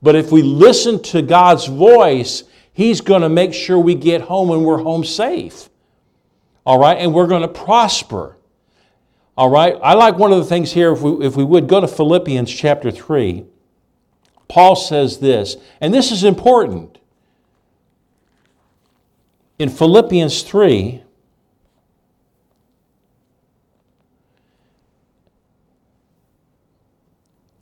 But 0.00 0.16
if 0.16 0.32
we 0.32 0.42
listen 0.42 1.00
to 1.04 1.22
God's 1.22 1.66
voice, 1.66 2.44
He's 2.72 3.02
going 3.02 3.20
to 3.20 3.28
make 3.28 3.52
sure 3.52 3.78
we 3.78 3.94
get 3.94 4.22
home 4.22 4.50
and 4.50 4.64
we're 4.64 4.78
home 4.82 5.04
safe. 5.04 5.68
All 6.64 6.78
right? 6.78 6.96
And 6.96 7.12
we're 7.12 7.26
going 7.26 7.42
to 7.42 7.48
prosper. 7.48 8.38
All 9.36 9.50
right? 9.50 9.76
I 9.82 9.92
like 9.92 10.16
one 10.16 10.32
of 10.32 10.38
the 10.38 10.44
things 10.44 10.72
here, 10.72 10.92
if 10.92 11.02
we, 11.02 11.26
if 11.26 11.36
we 11.36 11.44
would 11.44 11.68
go 11.68 11.80
to 11.80 11.88
Philippians 11.88 12.50
chapter 12.50 12.90
3. 12.90 13.44
Paul 14.48 14.76
says 14.76 15.18
this, 15.18 15.56
and 15.80 15.92
this 15.92 16.10
is 16.10 16.24
important. 16.24 16.98
In 19.58 19.68
Philippians 19.68 20.42
3, 20.42 21.01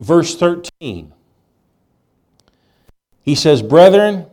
verse 0.00 0.34
13. 0.34 1.12
He 3.22 3.34
says, 3.34 3.62
Brethren, 3.62 4.26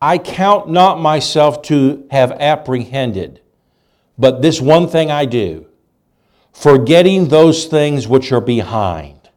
I 0.00 0.18
count 0.18 0.68
not 0.70 1.00
myself 1.00 1.62
to 1.62 2.06
have 2.10 2.32
apprehended, 2.32 3.40
but 4.16 4.40
this 4.40 4.60
one 4.60 4.88
thing 4.88 5.10
I 5.10 5.24
do, 5.24 5.66
forgetting 6.52 7.28
those 7.28 7.66
things 7.66 8.06
which 8.06 8.32
are 8.32 8.40
behind, 8.40 9.28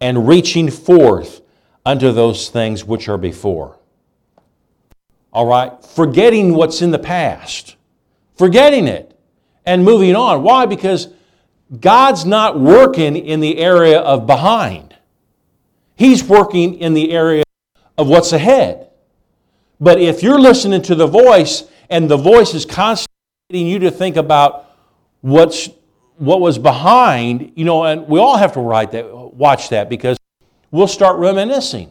and 0.00 0.28
reaching 0.28 0.70
forth 0.70 1.40
unto 1.84 2.12
those 2.12 2.48
things 2.50 2.84
which 2.84 3.08
are 3.08 3.18
before. 3.18 3.78
All 5.32 5.46
right? 5.46 5.72
Forgetting 5.84 6.54
what's 6.54 6.82
in 6.82 6.90
the 6.90 6.98
past, 6.98 7.76
forgetting 8.36 8.86
it, 8.86 9.18
and 9.64 9.84
moving 9.84 10.16
on. 10.16 10.42
Why? 10.42 10.66
Because 10.66 11.08
God's 11.78 12.24
not 12.24 12.58
working 12.58 13.16
in 13.16 13.40
the 13.40 13.58
area 13.58 14.00
of 14.00 14.26
behind, 14.26 14.96
He's 15.96 16.24
working 16.24 16.78
in 16.78 16.94
the 16.94 17.12
area 17.12 17.44
of 17.98 18.08
what's 18.08 18.32
ahead. 18.32 18.88
But 19.78 20.00
if 20.00 20.22
you're 20.22 20.38
listening 20.38 20.82
to 20.82 20.94
the 20.94 21.06
voice 21.06 21.64
and 21.88 22.10
the 22.10 22.16
voice 22.16 22.54
is 22.54 22.64
constantly 22.64 23.08
getting 23.50 23.66
you 23.66 23.78
to 23.80 23.90
think 23.90 24.16
about 24.16 24.66
what's 25.20 25.68
what 26.16 26.40
was 26.40 26.58
behind, 26.58 27.52
you 27.54 27.64
know, 27.64 27.84
and 27.84 28.06
we 28.06 28.18
all 28.18 28.36
have 28.36 28.52
to 28.52 28.60
write 28.60 28.92
that, 28.92 29.10
watch 29.10 29.70
that 29.70 29.88
because 29.88 30.18
we'll 30.70 30.86
start 30.86 31.18
reminiscing. 31.18 31.90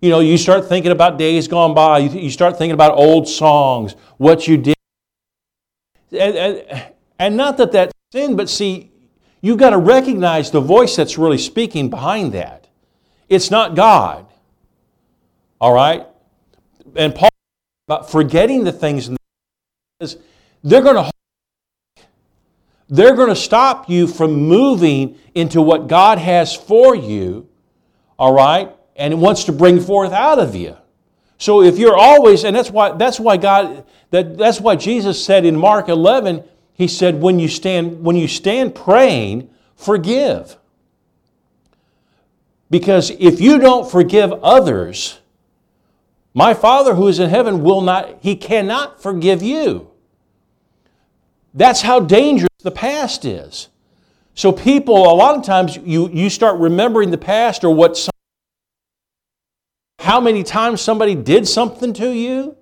You 0.00 0.10
know, 0.10 0.20
you 0.20 0.38
start 0.38 0.68
thinking 0.68 0.92
about 0.92 1.18
days 1.18 1.48
gone 1.48 1.74
by. 1.74 1.98
You, 1.98 2.30
start 2.30 2.56
thinking 2.56 2.74
about 2.74 2.96
old 2.96 3.26
songs, 3.28 3.96
what 4.18 4.46
you 4.46 4.58
did, 4.58 4.76
and, 6.12 6.36
and, 6.36 6.84
and 7.18 7.36
not 7.36 7.56
that 7.56 7.72
that's 7.72 7.92
sin, 8.12 8.36
but 8.36 8.48
see, 8.48 8.90
you've 9.40 9.58
got 9.58 9.70
to 9.70 9.78
recognize 9.78 10.50
the 10.50 10.60
voice 10.60 10.96
that's 10.96 11.18
really 11.18 11.38
speaking 11.38 11.90
behind 11.90 12.32
that. 12.32 12.68
It's 13.28 13.50
not 13.50 13.74
God. 13.74 14.26
All 15.60 15.72
right 15.72 16.06
and 16.96 17.14
Paul 17.14 17.30
about 17.88 18.10
forgetting 18.10 18.64
the 18.64 18.72
things 18.72 19.08
in 19.08 19.16
the 20.00 20.16
they're 20.62 20.82
going 20.82 20.96
to 20.96 21.10
they're 22.88 23.14
going 23.14 23.28
to 23.28 23.36
stop 23.36 23.88
you 23.88 24.06
from 24.06 24.32
moving 24.32 25.18
into 25.34 25.60
what 25.60 25.88
God 25.88 26.18
has 26.18 26.54
for 26.54 26.94
you, 26.94 27.48
all 28.16 28.32
right, 28.32 28.70
and 28.94 29.12
it 29.12 29.16
wants 29.16 29.44
to 29.44 29.52
bring 29.52 29.80
forth 29.80 30.12
out 30.12 30.38
of 30.38 30.54
you. 30.54 30.76
So 31.38 31.62
if 31.62 31.78
you're 31.78 31.96
always, 31.96 32.44
and 32.44 32.54
that's 32.54 32.70
why 32.70 32.92
that's 32.92 33.18
why 33.18 33.36
God 33.36 33.84
that, 34.10 34.38
that's 34.38 34.60
why 34.60 34.76
Jesus 34.76 35.24
said 35.24 35.44
in 35.44 35.56
Mark 35.56 35.88
11, 35.88 36.44
he 36.76 36.86
said, 36.86 37.20
when 37.20 37.38
you 37.38 37.48
stand 37.48 38.04
when 38.04 38.16
you 38.16 38.28
stand 38.28 38.74
praying, 38.74 39.48
forgive. 39.74 40.58
Because 42.70 43.10
if 43.10 43.40
you 43.40 43.58
don't 43.58 43.90
forgive 43.90 44.32
others, 44.32 45.18
my 46.34 46.52
Father 46.52 46.94
who 46.94 47.08
is 47.08 47.18
in 47.18 47.30
heaven 47.30 47.62
will 47.62 47.80
not, 47.80 48.18
he 48.20 48.36
cannot 48.36 49.02
forgive 49.02 49.42
you. 49.42 49.90
That's 51.54 51.80
how 51.80 52.00
dangerous 52.00 52.50
the 52.62 52.70
past 52.70 53.24
is. 53.24 53.68
So 54.34 54.52
people, 54.52 55.10
a 55.10 55.14
lot 55.14 55.36
of 55.36 55.44
times, 55.44 55.78
you, 55.78 56.10
you 56.10 56.28
start 56.28 56.60
remembering 56.60 57.10
the 57.10 57.16
past 57.16 57.64
or 57.64 57.74
what 57.74 57.96
some, 57.96 58.10
how 60.00 60.20
many 60.20 60.42
times 60.42 60.82
somebody 60.82 61.14
did 61.14 61.48
something 61.48 61.94
to 61.94 62.10
you. 62.10 62.54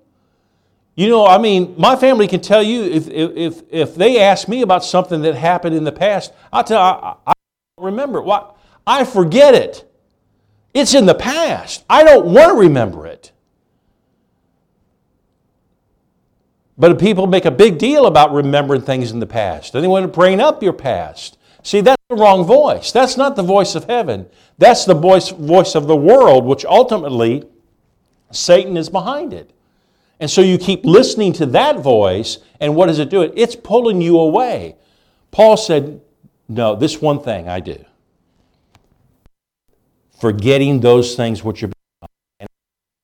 You 0.95 1.09
know, 1.09 1.25
I 1.25 1.37
mean, 1.37 1.75
my 1.77 1.97
family 1.97 2.27
can 2.27 2.39
tell 2.39 2.63
you 2.63 2.83
if, 2.83 3.09
if, 3.09 3.63
if 3.69 3.95
they 3.95 4.21
ask 4.21 4.47
me 4.47 4.61
about 4.61 4.83
something 4.83 5.21
that 5.23 5.35
happened 5.35 5.75
in 5.75 5.83
the 5.83 5.91
past, 5.91 6.33
I'll 6.53 6.63
tell 6.63 6.81
I, 6.81 7.15
I 7.27 7.33
don't 7.77 7.85
remember. 7.85 8.21
Why? 8.21 8.51
I 8.87 9.03
forget 9.03 9.53
it. 9.55 9.91
It's 10.73 10.93
in 10.93 11.05
the 11.05 11.15
past. 11.15 11.83
I 11.89 12.03
don't 12.03 12.27
want 12.27 12.49
to 12.49 12.55
remember 12.55 13.05
it. 13.07 13.31
But 16.77 16.99
people 16.99 17.27
make 17.27 17.45
a 17.45 17.51
big 17.51 17.77
deal 17.77 18.05
about 18.05 18.33
remembering 18.33 18.81
things 18.81 19.11
in 19.11 19.19
the 19.19 19.25
past. 19.25 19.73
They 19.73 19.87
want 19.87 20.03
to 20.03 20.07
bring 20.07 20.41
up 20.41 20.61
your 20.61 20.73
past. 20.73 21.37
See, 21.63 21.81
that's 21.81 22.01
the 22.09 22.17
wrong 22.17 22.43
voice. 22.43 22.91
That's 22.91 23.17
not 23.17 23.35
the 23.35 23.43
voice 23.43 23.75
of 23.75 23.85
heaven. 23.85 24.27
That's 24.57 24.85
the 24.85 24.93
voice, 24.93 25.29
voice 25.29 25.75
of 25.75 25.87
the 25.87 25.95
world, 25.95 26.45
which 26.45 26.65
ultimately 26.65 27.43
Satan 28.31 28.77
is 28.77 28.89
behind 28.89 29.33
it. 29.33 29.54
And 30.19 30.29
so 30.29 30.41
you 30.41 30.57
keep 30.57 30.85
listening 30.85 31.33
to 31.33 31.45
that 31.47 31.79
voice, 31.79 32.37
and 32.59 32.75
what 32.75 32.87
does 32.87 32.99
it 32.99 33.09
do? 33.09 33.21
It's 33.35 33.55
pulling 33.55 34.01
you 34.01 34.19
away. 34.19 34.77
Paul 35.31 35.57
said, 35.57 36.01
No, 36.47 36.75
this 36.75 37.01
one 37.01 37.21
thing 37.21 37.49
I 37.49 37.59
do. 37.59 37.83
Forgetting 40.19 40.79
those 40.79 41.15
things 41.15 41.43
which 41.43 41.63
are 41.63 41.67
behind, 41.67 42.11
and 42.39 42.49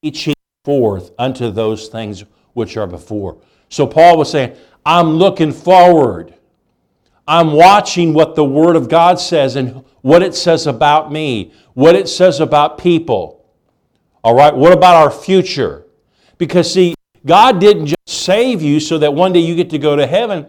reaching 0.03 0.33
forth 0.63 1.11
unto 1.19 1.51
those 1.51 1.89
things 1.89 2.23
which 2.53 2.77
are 2.77 2.87
before. 2.87 3.37
So 3.69 3.85
Paul 3.85 4.17
was 4.17 4.31
saying, 4.31 4.55
I'm 4.85 5.11
looking 5.11 5.51
forward. 5.51 6.33
I'm 7.27 7.53
watching 7.53 8.13
what 8.13 8.35
the 8.35 8.43
Word 8.43 8.75
of 8.75 8.89
God 8.89 9.19
says 9.19 9.55
and 9.55 9.83
what 10.01 10.23
it 10.23 10.35
says 10.35 10.67
about 10.67 11.11
me, 11.11 11.53
what 11.73 11.95
it 11.95 12.09
says 12.09 12.39
about 12.39 12.77
people. 12.77 13.45
All 14.23 14.35
right, 14.35 14.55
what 14.55 14.73
about 14.73 14.95
our 14.95 15.11
future? 15.11 15.85
Because, 16.37 16.73
see, 16.73 16.95
God 17.25 17.59
didn't 17.59 17.87
just 17.87 18.07
save 18.07 18.61
you 18.61 18.79
so 18.79 18.97
that 18.97 19.13
one 19.13 19.33
day 19.33 19.39
you 19.39 19.55
get 19.55 19.69
to 19.71 19.77
go 19.77 19.95
to 19.95 20.07
heaven. 20.07 20.47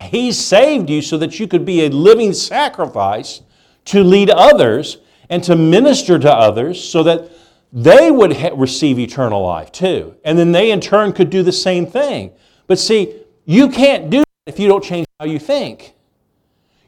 He 0.00 0.32
saved 0.32 0.88
you 0.88 1.02
so 1.02 1.18
that 1.18 1.40
you 1.40 1.48
could 1.48 1.64
be 1.64 1.84
a 1.84 1.88
living 1.90 2.32
sacrifice 2.32 3.42
to 3.86 4.04
lead 4.04 4.30
others 4.30 4.98
and 5.28 5.42
to 5.44 5.56
minister 5.56 6.18
to 6.18 6.32
others 6.32 6.82
so 6.82 7.02
that 7.02 7.30
they 7.72 8.10
would 8.10 8.34
ha- 8.34 8.54
receive 8.54 8.98
eternal 8.98 9.42
life 9.42 9.72
too. 9.72 10.14
And 10.24 10.38
then 10.38 10.52
they 10.52 10.70
in 10.70 10.80
turn 10.80 11.12
could 11.12 11.30
do 11.30 11.42
the 11.42 11.52
same 11.52 11.86
thing. 11.86 12.32
But 12.66 12.78
see, 12.78 13.22
you 13.44 13.68
can't 13.68 14.08
do 14.08 14.18
that 14.18 14.26
if 14.46 14.58
you 14.58 14.68
don't 14.68 14.84
change 14.84 15.06
how 15.18 15.26
you 15.26 15.38
think. 15.38 15.94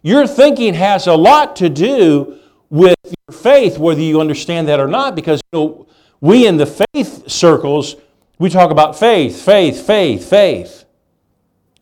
Your 0.02 0.26
thinking 0.26 0.74
has 0.74 1.06
a 1.06 1.14
lot 1.14 1.56
to 1.56 1.68
do 1.68 2.38
with 2.70 2.94
your 3.04 3.36
faith, 3.36 3.76
whether 3.76 4.00
you 4.00 4.20
understand 4.20 4.68
that 4.68 4.80
or 4.80 4.86
not, 4.86 5.14
because 5.14 5.40
you 5.52 5.58
know, 5.58 5.86
we 6.20 6.46
in 6.46 6.56
the 6.56 6.66
faith 6.66 7.28
circles, 7.28 7.96
we 8.40 8.48
talk 8.48 8.70
about 8.70 8.98
faith, 8.98 9.42
faith, 9.42 9.86
faith, 9.86 10.28
faith. 10.28 10.86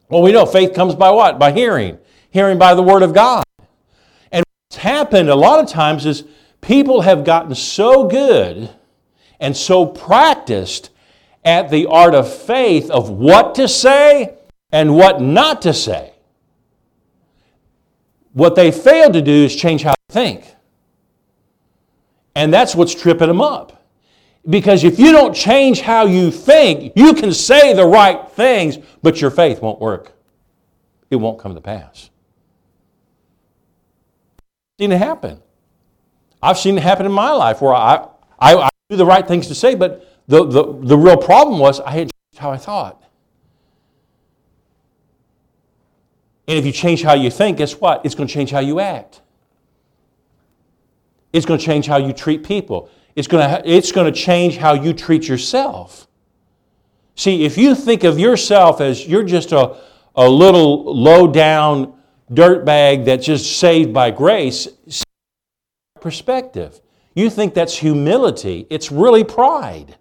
Well, 0.08 0.22
we 0.22 0.32
know 0.32 0.44
faith 0.44 0.74
comes 0.74 0.96
by 0.96 1.12
what? 1.12 1.38
By 1.38 1.52
hearing. 1.52 1.98
Hearing 2.30 2.58
by 2.58 2.74
the 2.74 2.82
Word 2.82 3.04
of 3.04 3.14
God. 3.14 3.44
And 4.32 4.44
what's 4.66 4.82
happened 4.82 5.30
a 5.30 5.36
lot 5.36 5.60
of 5.60 5.70
times 5.70 6.04
is 6.04 6.24
people 6.60 7.02
have 7.02 7.24
gotten 7.24 7.54
so 7.54 8.08
good 8.08 8.70
and 9.38 9.56
so 9.56 9.86
practiced 9.86 10.90
at 11.44 11.70
the 11.70 11.86
art 11.86 12.16
of 12.16 12.30
faith 12.30 12.90
of 12.90 13.08
what 13.08 13.54
to 13.54 13.68
say 13.68 14.34
and 14.72 14.96
what 14.96 15.20
not 15.22 15.62
to 15.62 15.72
say. 15.72 16.12
What 18.32 18.56
they 18.56 18.72
fail 18.72 19.12
to 19.12 19.22
do 19.22 19.44
is 19.44 19.54
change 19.54 19.84
how 19.84 19.94
they 20.08 20.12
think. 20.12 20.56
And 22.34 22.52
that's 22.52 22.74
what's 22.74 22.96
tripping 22.96 23.28
them 23.28 23.40
up. 23.40 23.77
Because 24.48 24.84
if 24.84 24.98
you 24.98 25.12
don't 25.12 25.34
change 25.34 25.80
how 25.80 26.06
you 26.06 26.30
think, 26.30 26.92
you 26.96 27.14
can 27.14 27.32
say 27.32 27.72
the 27.72 27.84
right 27.84 28.28
things, 28.30 28.78
but 29.02 29.20
your 29.20 29.30
faith 29.30 29.60
won't 29.60 29.80
work. 29.80 30.12
It 31.10 31.16
won't 31.16 31.38
come 31.38 31.54
to 31.54 31.60
pass. 31.60 32.10
I've 34.38 34.82
seen 34.82 34.92
it 34.92 34.98
happen. 34.98 35.40
I've 36.42 36.58
seen 36.58 36.76
it 36.78 36.82
happen 36.82 37.04
in 37.04 37.12
my 37.12 37.30
life 37.32 37.60
where 37.60 37.74
I, 37.74 38.06
I, 38.38 38.54
I 38.56 38.68
do 38.88 38.96
the 38.96 39.06
right 39.06 39.26
things 39.26 39.48
to 39.48 39.54
say, 39.54 39.74
but 39.74 40.06
the, 40.28 40.44
the, 40.44 40.62
the 40.82 40.96
real 40.96 41.16
problem 41.16 41.58
was 41.58 41.80
I 41.80 41.90
had 41.90 42.10
changed 42.10 42.38
how 42.38 42.50
I 42.50 42.56
thought. 42.56 43.02
And 46.46 46.58
if 46.58 46.64
you 46.64 46.72
change 46.72 47.02
how 47.02 47.14
you 47.14 47.30
think, 47.30 47.58
guess 47.58 47.74
what? 47.74 48.04
It's 48.04 48.14
going 48.14 48.28
to 48.28 48.32
change 48.32 48.50
how 48.50 48.60
you 48.60 48.80
act. 48.80 49.20
It's 51.32 51.44
going 51.44 51.60
to 51.60 51.64
change 51.64 51.86
how 51.86 51.98
you 51.98 52.14
treat 52.14 52.42
people. 52.42 52.90
It's 53.16 53.28
going 53.28 53.48
to, 53.48 53.68
it's 53.68 53.92
going 53.92 54.12
to 54.12 54.18
change 54.18 54.56
how 54.56 54.74
you 54.74 54.92
treat 54.92 55.26
yourself. 55.26 56.06
See, 57.14 57.44
if 57.44 57.58
you 57.58 57.74
think 57.74 58.04
of 58.04 58.18
yourself 58.18 58.80
as 58.80 59.06
you're 59.06 59.24
just 59.24 59.52
a, 59.52 59.76
a 60.14 60.28
little 60.28 60.94
low 60.94 61.26
down 61.26 61.94
dirtbag 62.30 63.04
that's 63.04 63.26
just 63.26 63.58
saved 63.58 63.92
by 63.92 64.10
grace, 64.10 64.68
perspective. 66.00 66.80
You 67.14 67.30
think 67.30 67.54
that's 67.54 67.76
humility. 67.76 68.66
It's 68.70 68.92
really 68.92 69.24
pride. 69.24 69.96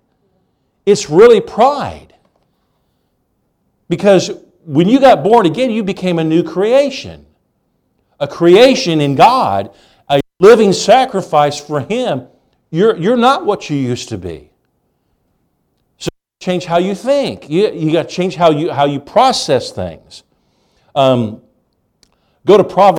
It's 0.85 1.09
really 1.09 1.41
pride. 1.41 2.13
Because 3.89 4.31
when 4.65 4.87
you 4.87 4.99
got 4.99 5.23
born 5.23 5.45
again, 5.45 5.71
you 5.71 5.83
became 5.83 6.19
a 6.19 6.23
new 6.23 6.43
creation. 6.43 7.25
A 8.19 8.27
creation 8.27 9.01
in 9.01 9.15
God, 9.15 9.73
a 10.09 10.19
living 10.39 10.73
sacrifice 10.73 11.59
for 11.59 11.81
Him. 11.81 12.27
You're, 12.69 12.97
you're 12.97 13.17
not 13.17 13.45
what 13.45 13.69
you 13.69 13.77
used 13.77 14.09
to 14.09 14.17
be. 14.17 14.51
So 15.97 16.09
change 16.41 16.65
how 16.65 16.79
you 16.79 16.95
think. 16.95 17.49
You, 17.49 17.71
you 17.71 17.93
got 17.93 18.09
to 18.09 18.15
change 18.15 18.35
how 18.35 18.51
you, 18.51 18.71
how 18.71 18.85
you 18.85 18.99
process 18.99 19.71
things. 19.71 20.23
Um, 20.95 21.41
go 22.45 22.57
to 22.57 22.63
Proverbs. 22.63 22.97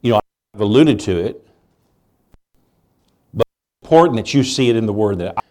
You 0.00 0.12
know, 0.12 0.20
I've 0.54 0.60
alluded 0.60 1.00
to 1.00 1.18
it, 1.18 1.46
but 3.34 3.44
it's 3.46 3.86
important 3.86 4.16
that 4.16 4.32
you 4.32 4.44
see 4.44 4.70
it 4.70 4.76
in 4.76 4.86
the 4.86 4.92
Word 4.92 5.18
that 5.18 5.34
I 5.36 5.45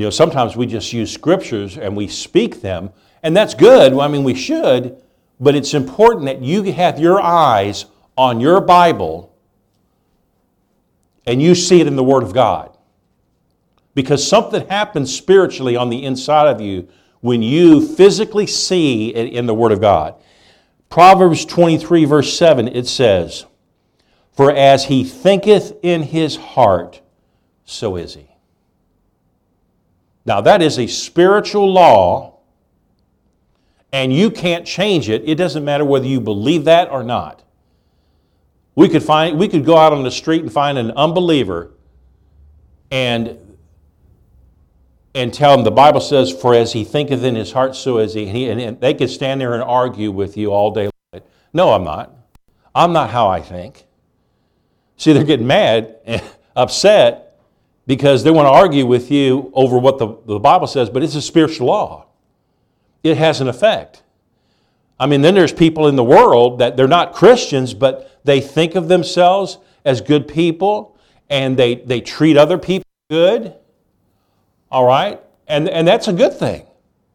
you 0.00 0.06
know, 0.06 0.10
sometimes 0.10 0.56
we 0.56 0.64
just 0.64 0.94
use 0.94 1.12
scriptures 1.12 1.76
and 1.76 1.94
we 1.94 2.08
speak 2.08 2.62
them, 2.62 2.88
and 3.22 3.36
that's 3.36 3.52
good. 3.52 3.92
I 3.92 4.08
mean, 4.08 4.24
we 4.24 4.32
should, 4.32 4.96
but 5.38 5.54
it's 5.54 5.74
important 5.74 6.24
that 6.24 6.40
you 6.40 6.62
have 6.72 6.98
your 6.98 7.20
eyes 7.20 7.84
on 8.16 8.40
your 8.40 8.62
Bible 8.62 9.36
and 11.26 11.42
you 11.42 11.54
see 11.54 11.82
it 11.82 11.86
in 11.86 11.96
the 11.96 12.02
Word 12.02 12.22
of 12.22 12.32
God. 12.32 12.74
Because 13.92 14.26
something 14.26 14.66
happens 14.68 15.14
spiritually 15.14 15.76
on 15.76 15.90
the 15.90 16.02
inside 16.02 16.48
of 16.48 16.62
you 16.62 16.88
when 17.20 17.42
you 17.42 17.86
physically 17.86 18.46
see 18.46 19.14
it 19.14 19.34
in 19.34 19.44
the 19.44 19.52
Word 19.52 19.70
of 19.70 19.82
God. 19.82 20.14
Proverbs 20.88 21.44
23, 21.44 22.06
verse 22.06 22.32
7, 22.38 22.68
it 22.68 22.86
says, 22.86 23.44
For 24.32 24.50
as 24.50 24.86
he 24.86 25.04
thinketh 25.04 25.74
in 25.82 26.04
his 26.04 26.36
heart, 26.36 27.02
so 27.66 27.96
is 27.96 28.14
he. 28.14 28.29
Now, 30.24 30.40
that 30.42 30.62
is 30.62 30.78
a 30.78 30.86
spiritual 30.86 31.72
law, 31.72 32.38
and 33.92 34.12
you 34.12 34.30
can't 34.30 34.66
change 34.66 35.08
it. 35.08 35.22
It 35.26 35.36
doesn't 35.36 35.64
matter 35.64 35.84
whether 35.84 36.06
you 36.06 36.20
believe 36.20 36.64
that 36.64 36.90
or 36.90 37.02
not. 37.02 37.42
We 38.74 38.88
could, 38.88 39.02
find, 39.02 39.38
we 39.38 39.48
could 39.48 39.64
go 39.64 39.76
out 39.76 39.92
on 39.92 40.04
the 40.04 40.10
street 40.10 40.42
and 40.42 40.52
find 40.52 40.78
an 40.78 40.92
unbeliever 40.92 41.72
and, 42.90 43.36
and 45.14 45.34
tell 45.34 45.54
him 45.54 45.64
the 45.64 45.70
Bible 45.70 46.00
says, 46.00 46.32
For 46.32 46.54
as 46.54 46.72
he 46.72 46.84
thinketh 46.84 47.24
in 47.24 47.34
his 47.34 47.52
heart, 47.52 47.74
so 47.74 47.98
is 47.98 48.14
he. 48.14 48.48
And, 48.48 48.60
he, 48.60 48.66
and 48.66 48.80
they 48.80 48.94
could 48.94 49.10
stand 49.10 49.40
there 49.40 49.54
and 49.54 49.62
argue 49.62 50.10
with 50.10 50.36
you 50.36 50.52
all 50.52 50.70
day 50.70 50.88
long. 51.12 51.22
No, 51.52 51.72
I'm 51.72 51.84
not. 51.84 52.14
I'm 52.74 52.92
not 52.92 53.10
how 53.10 53.28
I 53.28 53.40
think. 53.40 53.84
See, 54.96 55.12
they're 55.12 55.24
getting 55.24 55.46
mad 55.46 55.96
and 56.04 56.22
upset 56.56 57.29
because 57.90 58.22
they 58.22 58.30
want 58.30 58.46
to 58.46 58.50
argue 58.50 58.86
with 58.86 59.10
you 59.10 59.50
over 59.52 59.76
what 59.76 59.98
the, 59.98 60.16
the 60.24 60.38
Bible 60.38 60.68
says, 60.68 60.88
but 60.88 61.02
it's 61.02 61.16
a 61.16 61.20
spiritual 61.20 61.66
law. 61.66 62.06
It 63.02 63.16
has 63.16 63.40
an 63.40 63.48
effect. 63.48 64.04
I 65.00 65.06
mean, 65.06 65.22
then 65.22 65.34
there's 65.34 65.52
people 65.52 65.88
in 65.88 65.96
the 65.96 66.04
world 66.04 66.60
that 66.60 66.76
they're 66.76 66.86
not 66.86 67.12
Christians, 67.14 67.74
but 67.74 68.20
they 68.22 68.40
think 68.40 68.76
of 68.76 68.86
themselves 68.86 69.58
as 69.84 70.00
good 70.00 70.28
people 70.28 70.96
and 71.28 71.56
they, 71.56 71.74
they 71.74 72.00
treat 72.00 72.36
other 72.36 72.58
people 72.58 72.86
good. 73.08 73.56
All 74.70 74.84
right? 74.84 75.20
And, 75.48 75.68
and 75.68 75.84
that's 75.84 76.06
a 76.06 76.12
good 76.12 76.34
thing. 76.34 76.66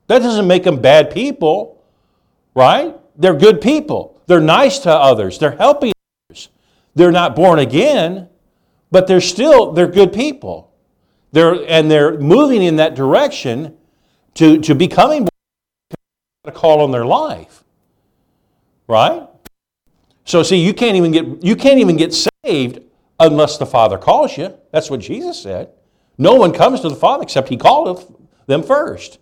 That 0.07 0.19
doesn't 0.19 0.45
make 0.45 0.65
them 0.65 0.81
bad 0.81 1.09
people, 1.09 1.81
right? 2.53 2.93
They're 3.15 3.33
good 3.33 3.61
people. 3.61 4.21
They're 4.27 4.41
nice 4.41 4.79
to 4.79 4.91
others. 4.91 5.39
They're 5.39 5.55
helping 5.55 5.93
others. 6.29 6.49
They're 6.95 7.13
not 7.13 7.33
born 7.33 7.59
again, 7.59 8.27
but 8.91 9.07
they're 9.07 9.21
still 9.21 9.71
they're 9.71 9.87
good 9.87 10.13
people. 10.13 10.73
They're 11.31 11.55
and 11.67 11.89
they're 11.89 12.19
moving 12.19 12.63
in 12.63 12.77
that 12.77 12.95
direction 12.95 13.77
to, 14.35 14.59
to 14.59 14.75
becoming 14.75 15.27
a 16.43 16.51
call 16.51 16.81
on 16.81 16.91
their 16.91 17.05
life. 17.05 17.63
Right? 18.87 19.27
So 20.25 20.43
see, 20.43 20.57
you 20.57 20.73
can't 20.73 20.95
even 20.95 21.11
get 21.11 21.43
you 21.43 21.55
can't 21.55 21.79
even 21.79 21.97
get 21.97 22.13
saved 22.45 22.79
unless 23.19 23.57
the 23.57 23.65
Father 23.65 23.97
calls 23.97 24.37
you. 24.37 24.53
That's 24.71 24.89
what 24.89 24.99
Jesus 24.99 25.41
said. 25.41 25.69
No 26.17 26.35
one 26.35 26.53
comes 26.53 26.81
to 26.81 26.89
the 26.89 26.95
Father 26.95 27.23
except 27.23 27.49
He 27.49 27.57
calleth 27.57 28.11
them 28.47 28.63
first. 28.63 29.19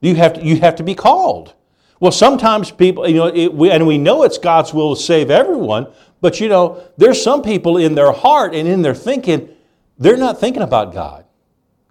You 0.00 0.16
have 0.16 0.34
to, 0.34 0.44
you 0.44 0.56
have 0.56 0.76
to 0.76 0.82
be 0.82 0.94
called. 0.94 1.54
Well, 2.00 2.10
sometimes 2.10 2.72
people, 2.72 3.08
you 3.08 3.14
know, 3.14 3.28
it, 3.28 3.54
we, 3.54 3.70
and 3.70 3.86
we 3.86 3.96
know 3.96 4.24
it's 4.24 4.36
God's 4.36 4.74
will 4.74 4.96
to 4.96 5.00
save 5.00 5.30
everyone, 5.30 5.86
but 6.22 6.40
you 6.40 6.48
know, 6.48 6.82
there's 6.96 7.22
some 7.22 7.42
people 7.42 7.76
in 7.76 7.94
their 7.94 8.12
heart 8.12 8.54
and 8.54 8.66
in 8.66 8.80
their 8.80 8.94
thinking, 8.94 9.50
they're 9.98 10.16
not 10.16 10.40
thinking 10.40 10.62
about 10.62 10.94
God. 10.94 11.26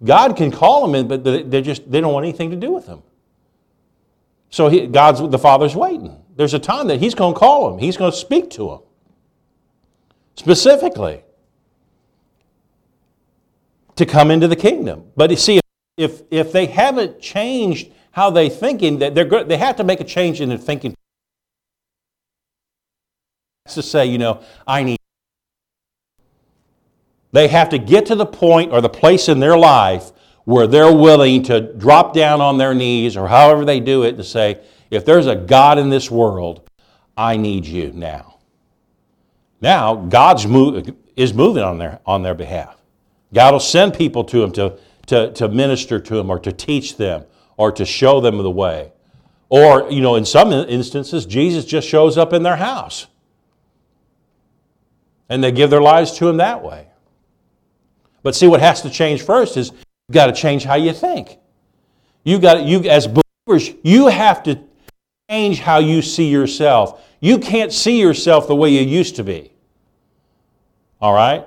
God 0.02 0.36
can 0.36 0.50
call 0.50 0.84
them 0.84 0.96
in, 0.96 1.06
but 1.06 1.22
they 1.22 1.62
just 1.62 1.88
they 1.88 2.00
don't 2.00 2.12
want 2.12 2.24
anything 2.24 2.50
to 2.50 2.56
do 2.56 2.72
with 2.72 2.86
them. 2.86 3.02
So 4.50 4.68
he, 4.68 4.86
God's 4.86 5.20
the 5.30 5.38
Father's 5.38 5.76
waiting. 5.76 6.18
There's 6.34 6.54
a 6.54 6.58
time 6.58 6.88
that 6.88 6.98
He's 6.98 7.14
going 7.14 7.34
to 7.34 7.38
call 7.38 7.70
them. 7.70 7.78
He's 7.78 7.96
going 7.96 8.10
to 8.10 8.16
speak 8.16 8.50
to 8.50 8.68
them 8.68 8.80
specifically 10.34 11.22
to 13.96 14.06
come 14.06 14.30
into 14.30 14.48
the 14.48 14.56
kingdom. 14.56 15.04
But 15.14 15.30
you 15.30 15.36
see, 15.36 15.60
if 15.96 16.22
if 16.30 16.52
they 16.52 16.66
haven't 16.66 17.20
changed 17.20 17.92
how 18.10 18.30
they 18.30 18.48
thinking, 18.48 18.98
that 18.98 19.14
they're 19.14 19.44
they 19.44 19.58
have 19.58 19.76
to 19.76 19.84
make 19.84 20.00
a 20.00 20.04
change 20.04 20.40
in 20.40 20.48
their 20.48 20.58
thinking. 20.58 20.94
To 23.68 23.82
say, 23.82 24.06
you 24.06 24.18
know, 24.18 24.42
I 24.66 24.82
need. 24.82 24.98
They 27.30 27.48
have 27.48 27.70
to 27.70 27.78
get 27.78 28.06
to 28.06 28.14
the 28.14 28.26
point 28.26 28.72
or 28.72 28.80
the 28.80 28.88
place 28.88 29.28
in 29.28 29.40
their 29.40 29.56
life 29.56 30.10
where 30.44 30.66
they're 30.66 30.92
willing 30.92 31.42
to 31.44 31.72
drop 31.74 32.12
down 32.12 32.40
on 32.40 32.58
their 32.58 32.74
knees 32.74 33.16
or 33.16 33.28
however 33.28 33.64
they 33.64 33.80
do 33.80 34.02
it 34.02 34.16
to 34.16 34.24
say, 34.24 34.60
if 34.90 35.04
there's 35.04 35.26
a 35.26 35.36
God 35.36 35.78
in 35.78 35.88
this 35.88 36.10
world, 36.10 36.68
I 37.16 37.36
need 37.36 37.64
you 37.64 37.92
now. 37.92 38.38
Now, 39.60 39.94
God's 39.94 40.46
move, 40.46 40.94
is 41.16 41.32
moving 41.32 41.62
on 41.62 41.78
their, 41.78 42.00
on 42.04 42.22
their 42.22 42.34
behalf. 42.34 42.76
God 43.32 43.52
will 43.52 43.60
send 43.60 43.94
people 43.94 44.24
to 44.24 44.40
them 44.40 44.52
to, 44.52 44.78
to, 45.06 45.32
to 45.32 45.48
minister 45.48 46.00
to 46.00 46.14
them 46.16 46.30
or 46.30 46.38
to 46.40 46.52
teach 46.52 46.96
them 46.96 47.24
or 47.56 47.70
to 47.72 47.84
show 47.84 48.20
them 48.20 48.38
the 48.38 48.50
way. 48.50 48.92
Or, 49.48 49.90
you 49.90 50.00
know, 50.00 50.16
in 50.16 50.24
some 50.24 50.52
instances, 50.52 51.26
Jesus 51.26 51.64
just 51.64 51.88
shows 51.88 52.18
up 52.18 52.32
in 52.32 52.42
their 52.42 52.56
house. 52.56 53.06
And 55.28 55.42
they 55.42 55.52
give 55.52 55.70
their 55.70 55.80
lives 55.80 56.12
to 56.18 56.28
him 56.28 56.38
that 56.38 56.62
way. 56.62 56.88
But 58.22 58.34
see, 58.34 58.46
what 58.46 58.60
has 58.60 58.82
to 58.82 58.90
change 58.90 59.22
first 59.22 59.56
is 59.56 59.70
you've 59.70 60.14
got 60.14 60.26
to 60.26 60.32
change 60.32 60.64
how 60.64 60.74
you 60.74 60.92
think. 60.92 61.38
You 62.24 62.38
got 62.38 62.64
you 62.64 62.80
as 62.82 63.08
believers, 63.08 63.74
you 63.82 64.06
have 64.08 64.42
to 64.44 64.60
change 65.30 65.58
how 65.60 65.78
you 65.78 66.02
see 66.02 66.28
yourself. 66.28 67.02
You 67.20 67.38
can't 67.38 67.72
see 67.72 68.00
yourself 68.00 68.46
the 68.46 68.54
way 68.54 68.70
you 68.70 68.80
used 68.80 69.16
to 69.16 69.24
be. 69.24 69.52
All 71.00 71.12
right? 71.12 71.46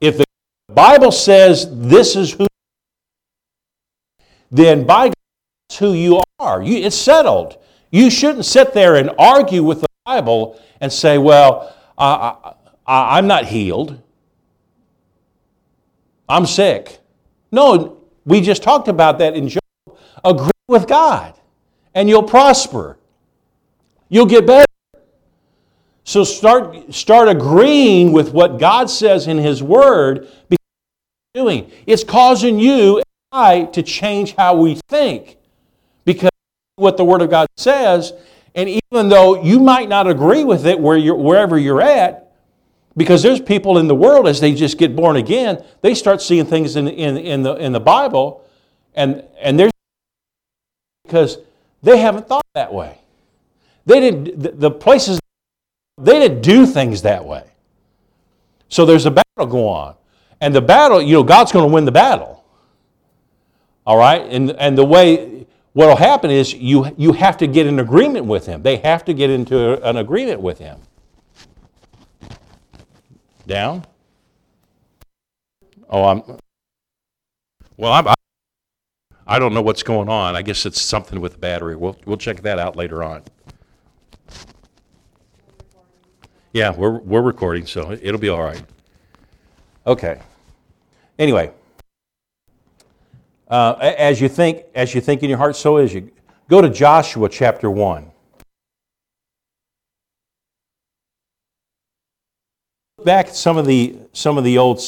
If 0.00 0.18
the 0.18 0.24
Bible 0.68 1.12
says 1.12 1.66
this 1.70 2.16
is 2.16 2.32
who, 2.32 2.46
then 4.50 4.84
by 4.84 5.08
God, 5.08 5.14
that's 5.68 5.78
who 5.78 5.92
you 5.92 6.22
are. 6.38 6.62
You, 6.62 6.78
it's 6.78 6.96
settled. 6.96 7.58
You 7.90 8.10
shouldn't 8.10 8.44
sit 8.44 8.74
there 8.74 8.96
and 8.96 9.10
argue 9.18 9.62
with 9.62 9.80
the 9.80 9.86
Bible 10.04 10.60
and 10.80 10.92
say, 10.92 11.16
well, 11.18 11.74
I, 12.86 13.18
I'm 13.18 13.26
not 13.26 13.46
healed. 13.46 14.00
I'm 16.28 16.46
sick. 16.46 16.98
No, 17.52 17.98
we 18.24 18.40
just 18.40 18.62
talked 18.62 18.88
about 18.88 19.18
that 19.18 19.34
in 19.36 19.48
Job. 19.48 19.62
Agree 20.24 20.50
with 20.68 20.88
God 20.88 21.34
and 21.94 22.08
you'll 22.08 22.22
prosper. 22.22 22.98
You'll 24.08 24.26
get 24.26 24.46
better. 24.46 24.64
So 26.04 26.22
start, 26.22 26.94
start 26.94 27.28
agreeing 27.28 28.12
with 28.12 28.32
what 28.32 28.58
God 28.58 28.90
says 28.90 29.26
in 29.26 29.38
His 29.38 29.62
Word 29.62 30.28
because 30.48 30.66
doing. 31.36 31.70
It's 31.86 32.02
causing 32.02 32.58
you 32.58 32.96
and 32.96 33.04
I 33.30 33.64
to 33.64 33.82
change 33.82 34.34
how 34.34 34.56
we 34.56 34.80
think. 34.88 35.36
Because 36.04 36.30
what 36.76 36.96
the 36.96 37.04
Word 37.04 37.22
of 37.22 37.30
God 37.30 37.46
says, 37.56 38.12
and 38.54 38.68
even 38.68 39.08
though 39.08 39.42
you 39.42 39.60
might 39.60 39.88
not 39.88 40.06
agree 40.06 40.44
with 40.44 40.66
it 40.66 40.78
where 40.80 40.96
you're, 40.96 41.16
wherever 41.16 41.58
you're 41.58 41.82
at, 41.82 42.25
because 42.96 43.22
there's 43.22 43.40
people 43.40 43.78
in 43.78 43.88
the 43.88 43.94
world, 43.94 44.26
as 44.26 44.40
they 44.40 44.54
just 44.54 44.78
get 44.78 44.96
born 44.96 45.16
again, 45.16 45.62
they 45.82 45.94
start 45.94 46.22
seeing 46.22 46.46
things 46.46 46.76
in, 46.76 46.88
in, 46.88 47.16
in, 47.16 47.42
the, 47.42 47.54
in 47.56 47.72
the 47.72 47.80
Bible, 47.80 48.44
and, 48.94 49.22
and 49.38 49.58
there's 49.58 49.72
because 51.04 51.38
they 51.82 51.98
haven't 51.98 52.26
thought 52.26 52.44
that 52.54 52.72
way. 52.72 52.98
They 53.84 54.00
didn't, 54.00 54.60
the 54.60 54.70
places, 54.70 55.20
they 55.98 56.18
didn't 56.18 56.40
do 56.40 56.66
things 56.66 57.02
that 57.02 57.24
way. 57.24 57.44
So 58.68 58.84
there's 58.84 59.06
a 59.06 59.12
battle 59.12 59.46
going 59.46 59.64
on. 59.64 59.94
And 60.40 60.54
the 60.54 60.60
battle, 60.60 61.00
you 61.00 61.14
know, 61.14 61.22
God's 61.22 61.52
going 61.52 61.68
to 61.68 61.72
win 61.72 61.84
the 61.84 61.92
battle. 61.92 62.44
All 63.86 63.96
right? 63.96 64.22
And, 64.22 64.50
and 64.52 64.76
the 64.76 64.84
way, 64.84 65.46
what 65.72 65.86
will 65.86 65.96
happen 65.96 66.30
is 66.30 66.52
you, 66.52 66.92
you 66.96 67.12
have 67.12 67.36
to 67.38 67.46
get 67.46 67.66
an 67.66 67.78
agreement 67.78 68.26
with 68.26 68.46
Him. 68.46 68.62
They 68.62 68.78
have 68.78 69.04
to 69.04 69.14
get 69.14 69.30
into 69.30 69.80
an 69.88 69.96
agreement 69.96 70.40
with 70.40 70.58
Him. 70.58 70.80
Down? 73.46 73.84
Oh, 75.88 76.04
I'm, 76.04 76.22
well, 77.76 77.92
I'm, 77.92 78.14
I 79.26 79.38
don't 79.38 79.54
know 79.54 79.62
what's 79.62 79.82
going 79.82 80.08
on. 80.08 80.34
I 80.34 80.42
guess 80.42 80.66
it's 80.66 80.80
something 80.80 81.20
with 81.20 81.32
the 81.32 81.38
battery. 81.38 81.76
We'll, 81.76 81.96
we'll 82.06 82.16
check 82.16 82.42
that 82.42 82.58
out 82.58 82.76
later 82.76 83.04
on. 83.04 83.22
Yeah, 86.52 86.72
we're, 86.74 86.98
we're 86.98 87.22
recording, 87.22 87.66
so 87.66 87.92
it'll 87.92 88.20
be 88.20 88.30
all 88.30 88.42
right. 88.42 88.62
Okay. 89.86 90.20
Anyway, 91.18 91.52
uh, 93.48 93.74
as 93.80 94.20
you 94.20 94.28
think, 94.28 94.64
as 94.74 94.94
you 94.94 95.00
think 95.00 95.22
in 95.22 95.28
your 95.28 95.38
heart, 95.38 95.54
so 95.54 95.76
is 95.76 95.94
you. 95.94 96.10
Go 96.48 96.60
to 96.60 96.70
Joshua 96.70 97.28
chapter 97.28 97.70
one. 97.70 98.10
Back 103.06 103.28
at 103.28 103.36
some 103.36 103.56
of 103.56 103.66
the 103.66 103.96
some 104.12 104.36
of 104.36 104.44
the 104.44 104.58
old. 104.58 104.82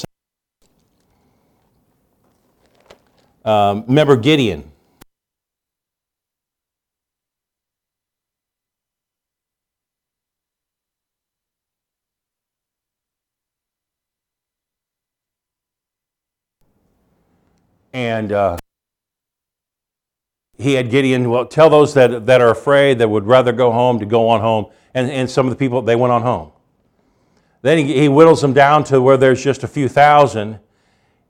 Um, 3.44 3.84
remember 3.86 4.16
Gideon. 4.16 4.72
And 17.94 18.32
uh, 18.32 18.58
he 20.58 20.74
had 20.74 20.90
Gideon, 20.90 21.30
well, 21.30 21.46
tell 21.46 21.70
those 21.70 21.94
that, 21.94 22.26
that 22.26 22.40
are 22.40 22.50
afraid, 22.50 22.98
that 22.98 23.08
would 23.08 23.26
rather 23.26 23.50
go 23.50 23.72
home, 23.72 23.98
to 23.98 24.06
go 24.06 24.28
on 24.28 24.40
home. 24.40 24.66
And, 24.94 25.10
and 25.10 25.28
some 25.28 25.46
of 25.46 25.50
the 25.50 25.56
people, 25.56 25.82
they 25.82 25.96
went 25.96 26.12
on 26.12 26.22
home. 26.22 26.52
Then 27.68 27.86
he, 27.86 28.00
he 28.00 28.08
whittles 28.08 28.40
them 28.40 28.54
down 28.54 28.82
to 28.84 28.98
where 29.02 29.18
there's 29.18 29.44
just 29.44 29.62
a 29.62 29.68
few 29.68 29.90
thousand. 29.90 30.58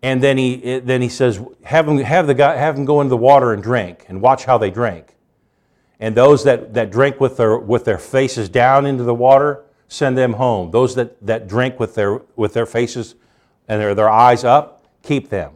And 0.05 0.23
then 0.23 0.39
he, 0.39 0.79
then 0.79 1.03
he 1.03 1.09
says, 1.09 1.41
have 1.65 1.87
them, 1.87 1.99
have, 1.99 2.29
the 2.29 2.35
guy, 2.35 2.55
have 2.55 2.77
them 2.77 2.85
go 2.85 3.01
into 3.01 3.09
the 3.09 3.17
water 3.17 3.53
and 3.53 3.61
drink, 3.61 4.05
and 4.07 4.21
watch 4.23 4.45
how 4.45 4.57
they 4.57 4.71
drink. 4.71 5.17
And 5.99 6.17
those 6.17 6.45
that, 6.45 6.75
that 6.75 6.93
drink 6.93 7.19
with 7.19 7.39
their, 7.39 7.59
with 7.59 7.85
their 7.85 7.99
faces 7.99 8.49
down 8.49 8.87
into 8.87 9.03
the 9.03 9.17
water, 9.17 9.65
send 9.89 10.17
them 10.17 10.35
home. 10.35 10.71
Those 10.71 10.95
that, 10.95 11.27
that 11.27 11.49
drink 11.49 11.81
with 11.81 11.97
their, 11.97 12.21
with 12.37 12.55
their 12.55 12.67
faces 12.67 13.17
and 13.67 13.81
their, 13.81 13.97
their 13.97 14.09
eyes 14.09 14.45
up, 14.45 14.87
keep 15.03 15.31
them. 15.31 15.55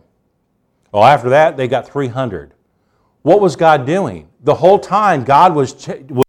Well, 0.91 1.05
after 1.05 1.29
that, 1.29 1.57
they 1.57 1.69
got 1.69 1.89
300. 1.89 2.55
What 3.23 3.41
was 3.41 3.55
God 3.55 3.87
doing? 3.87 4.31
The 4.43 4.57
whole 4.57 4.81
time, 4.81 5.23
God 5.23 5.55
was, 5.55 5.75
ch- 5.75 6.03
was 6.09 6.27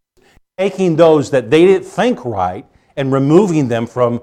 taking 0.59 0.95
those 0.95 1.31
that 1.31 1.49
they 1.49 1.65
didn't 1.65 1.87
think 1.87 2.23
right 2.23 2.67
and 2.95 3.11
removing 3.11 3.67
them 3.67 3.87
from, 3.87 4.21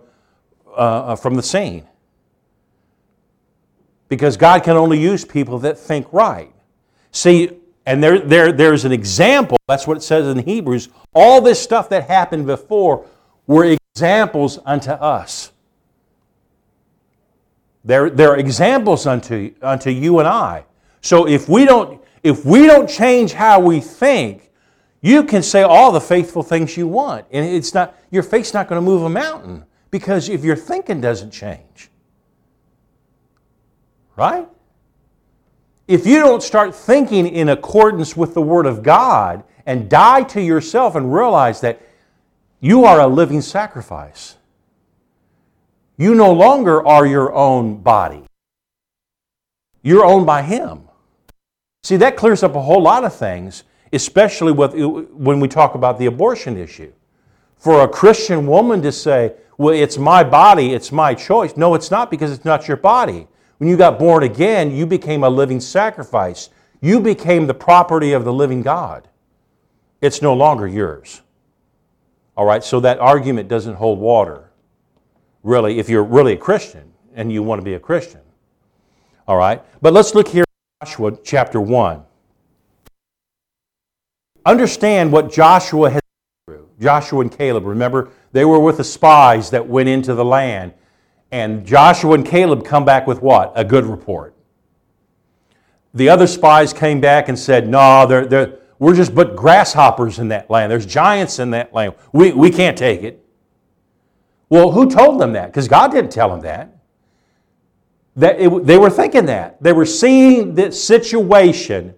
uh, 0.71 0.75
uh, 0.81 1.17
from 1.17 1.35
the 1.35 1.43
scene. 1.43 1.87
Because 4.09 4.37
God 4.37 4.65
can 4.65 4.77
only 4.77 4.99
use 4.99 5.25
people 5.25 5.59
that 5.61 5.79
think 5.79 6.13
right. 6.13 6.53
See, 7.13 7.59
and 7.87 8.03
there, 8.03 8.19
there, 8.19 8.53
there's 8.53 8.85
an 8.85 8.93
example, 8.93 9.57
that's 9.69 9.87
what 9.87 9.97
it 9.97 10.03
says 10.03 10.27
in 10.27 10.45
Hebrews. 10.45 10.89
All 11.15 11.41
this 11.41 11.61
stuff 11.61 11.89
that 11.91 12.09
happened 12.09 12.47
before 12.47 13.07
were 13.47 13.77
examples 13.95 14.59
unto 14.65 14.91
us. 14.91 15.53
They're, 17.85 18.11
they're 18.11 18.37
examples 18.37 19.07
unto, 19.07 19.55
unto 19.63 19.91
you 19.91 20.19
and 20.19 20.29
I. 20.29 20.65
So 21.01 21.27
if 21.27 21.49
we 21.49 21.65
don't 21.65 22.01
if 22.23 22.45
we 22.45 22.67
don't 22.67 22.89
change 22.89 23.33
how 23.33 23.61
we 23.61 23.81
think, 23.81 24.51
you 25.01 25.25
can 25.25 25.43
say 25.43 25.63
all 25.63 25.91
the 25.91 26.01
faithful 26.01 26.43
things 26.43 26.77
you 26.77 26.87
want, 26.87 27.25
and 27.31 27.47
it's 27.47 27.73
not 27.73 27.99
your 28.11 28.23
faith's 28.23 28.53
not 28.53 28.69
going 28.69 28.81
to 28.81 28.85
move 28.85 29.03
a 29.03 29.09
mountain 29.09 29.65
because 29.91 30.29
if 30.29 30.45
your 30.45 30.57
thinking 30.57 31.01
doesn't 31.01 31.31
change, 31.31 31.91
right? 34.17 34.49
If 35.89 36.07
you 36.07 36.21
don't 36.21 36.43
start 36.43 36.75
thinking 36.75 37.27
in 37.27 37.49
accordance 37.49 38.17
with 38.17 38.35
the 38.35 38.43
Word 38.43 38.67
of 38.67 38.83
God 38.83 39.43
and 39.67 39.89
die 39.91 40.23
to 40.25 40.41
yourself 40.41 40.95
and 40.95 41.13
realize 41.13 41.61
that 41.63 41.81
you 42.61 42.85
are 42.85 43.01
a 43.01 43.07
living 43.09 43.41
sacrifice, 43.41 44.37
you 45.97 46.15
no 46.15 46.33
longer 46.33 46.87
are 46.87 47.07
your 47.07 47.33
own 47.33 47.79
body. 47.79 48.23
You're 49.83 50.05
owned 50.05 50.27
by 50.27 50.43
Him. 50.43 50.83
See, 51.83 51.97
that 51.97 52.17
clears 52.17 52.43
up 52.43 52.55
a 52.55 52.61
whole 52.63 52.83
lot 52.83 53.05
of 53.05 53.15
things, 53.15 53.65
especially 53.93 54.53
with, 54.53 54.75
when 54.75 55.41
we 55.41 55.49
talk 55.49 55.75
about 55.75 55.99
the 55.99 56.07
abortion 56.07 56.57
issue. 56.57 56.93
For 57.57 57.83
a 57.83 57.89
Christian 57.89 58.47
woman 58.47 58.81
to 58.83 58.93
say, 58.93 59.35
well, 59.61 59.75
it's 59.75 59.99
my 59.99 60.25
body, 60.25 60.73
it's 60.73 60.91
my 60.91 61.13
choice. 61.13 61.55
No, 61.55 61.75
it's 61.75 61.91
not 61.91 62.11
because 62.11 62.33
it's 62.33 62.47
not 62.47 62.67
your 62.67 62.79
body. 62.79 63.29
When 63.59 63.69
you 63.69 63.77
got 63.77 63.99
born 63.99 64.23
again, 64.23 64.71
you 64.71 64.87
became 64.87 65.23
a 65.23 65.29
living 65.29 65.61
sacrifice. 65.61 66.49
You 66.81 66.99
became 66.99 67.47
the 67.47 67.53
property 67.53 68.15
of 68.15 68.25
the 68.25 68.33
living 68.33 68.63
God. 68.63 69.07
It's 70.01 70.23
no 70.23 70.33
longer 70.33 70.67
yours. 70.67 71.21
All 72.39 72.47
right, 72.47 72.65
so 72.65 72.81
that 72.81 73.01
argument 73.01 73.51
doesn't 73.51 73.75
hold 73.75 73.99
water, 73.99 74.51
really, 75.43 75.79
if 75.79 75.91
you're 75.91 76.05
really 76.05 76.33
a 76.33 76.39
Christian 76.39 76.91
and 77.15 77.31
you 77.31 77.43
want 77.43 77.61
to 77.61 77.65
be 77.65 77.75
a 77.75 77.81
Christian. 77.81 78.23
All 79.29 79.37
right, 79.37 79.63
but 79.83 79.93
let's 79.93 80.15
look 80.15 80.29
here 80.29 80.47
Joshua 80.83 81.19
chapter 81.23 81.61
1. 81.61 82.03
Understand 84.47 85.13
what 85.13 85.31
Joshua 85.31 85.91
has. 85.91 86.01
Joshua 86.81 87.21
and 87.21 87.31
Caleb, 87.31 87.67
remember, 87.67 88.11
they 88.33 88.45
were 88.45 88.59
with 88.59 88.79
the 88.79 88.85
spies 88.85 89.51
that 89.51 89.67
went 89.67 89.89
into 89.89 90.15
the 90.15 90.25
land. 90.25 90.73
And 91.31 91.65
Joshua 91.65 92.15
and 92.15 92.27
Caleb 92.27 92.65
come 92.65 92.85
back 92.85 93.07
with 93.07 93.23
what? 93.23 93.53
A 93.55 93.65
good 93.65 93.85
report. 93.85 94.35
The 95.95 96.09
other 96.09 96.27
spies 96.27 96.73
came 96.73 97.01
back 97.01 97.29
and 97.29 97.39
said, 97.39 97.69
No, 97.69 98.07
they're, 98.07 98.27
they're, 98.27 98.59
we're 98.79 98.95
just 98.95 99.15
but 99.15 99.37
grasshoppers 99.37 100.19
in 100.19 100.29
that 100.29 100.49
land. 100.51 100.71
There's 100.73 100.87
giants 100.87 101.39
in 101.39 101.51
that 101.51 101.75
land. 101.75 101.95
We, 102.13 102.33
we 102.33 102.51
can't 102.51 102.79
take 102.79 103.03
it. 103.03 103.25
Well, 104.49 104.73
who 104.73 104.89
told 104.91 105.21
them 105.21 105.33
that? 105.35 105.47
Because 105.47 105.69
God 105.69 105.93
didn't 105.93 106.11
tell 106.11 106.31
them 106.31 106.41
that. 106.41 106.77
That 108.17 108.41
it, 108.41 108.67
they 108.67 108.79
were 108.79 108.91
thinking 108.91 109.27
that. 109.27 109.63
They 109.63 109.73
were 109.73 109.87
seeing 109.87 110.55
this 110.55 110.83
situation 110.83 111.95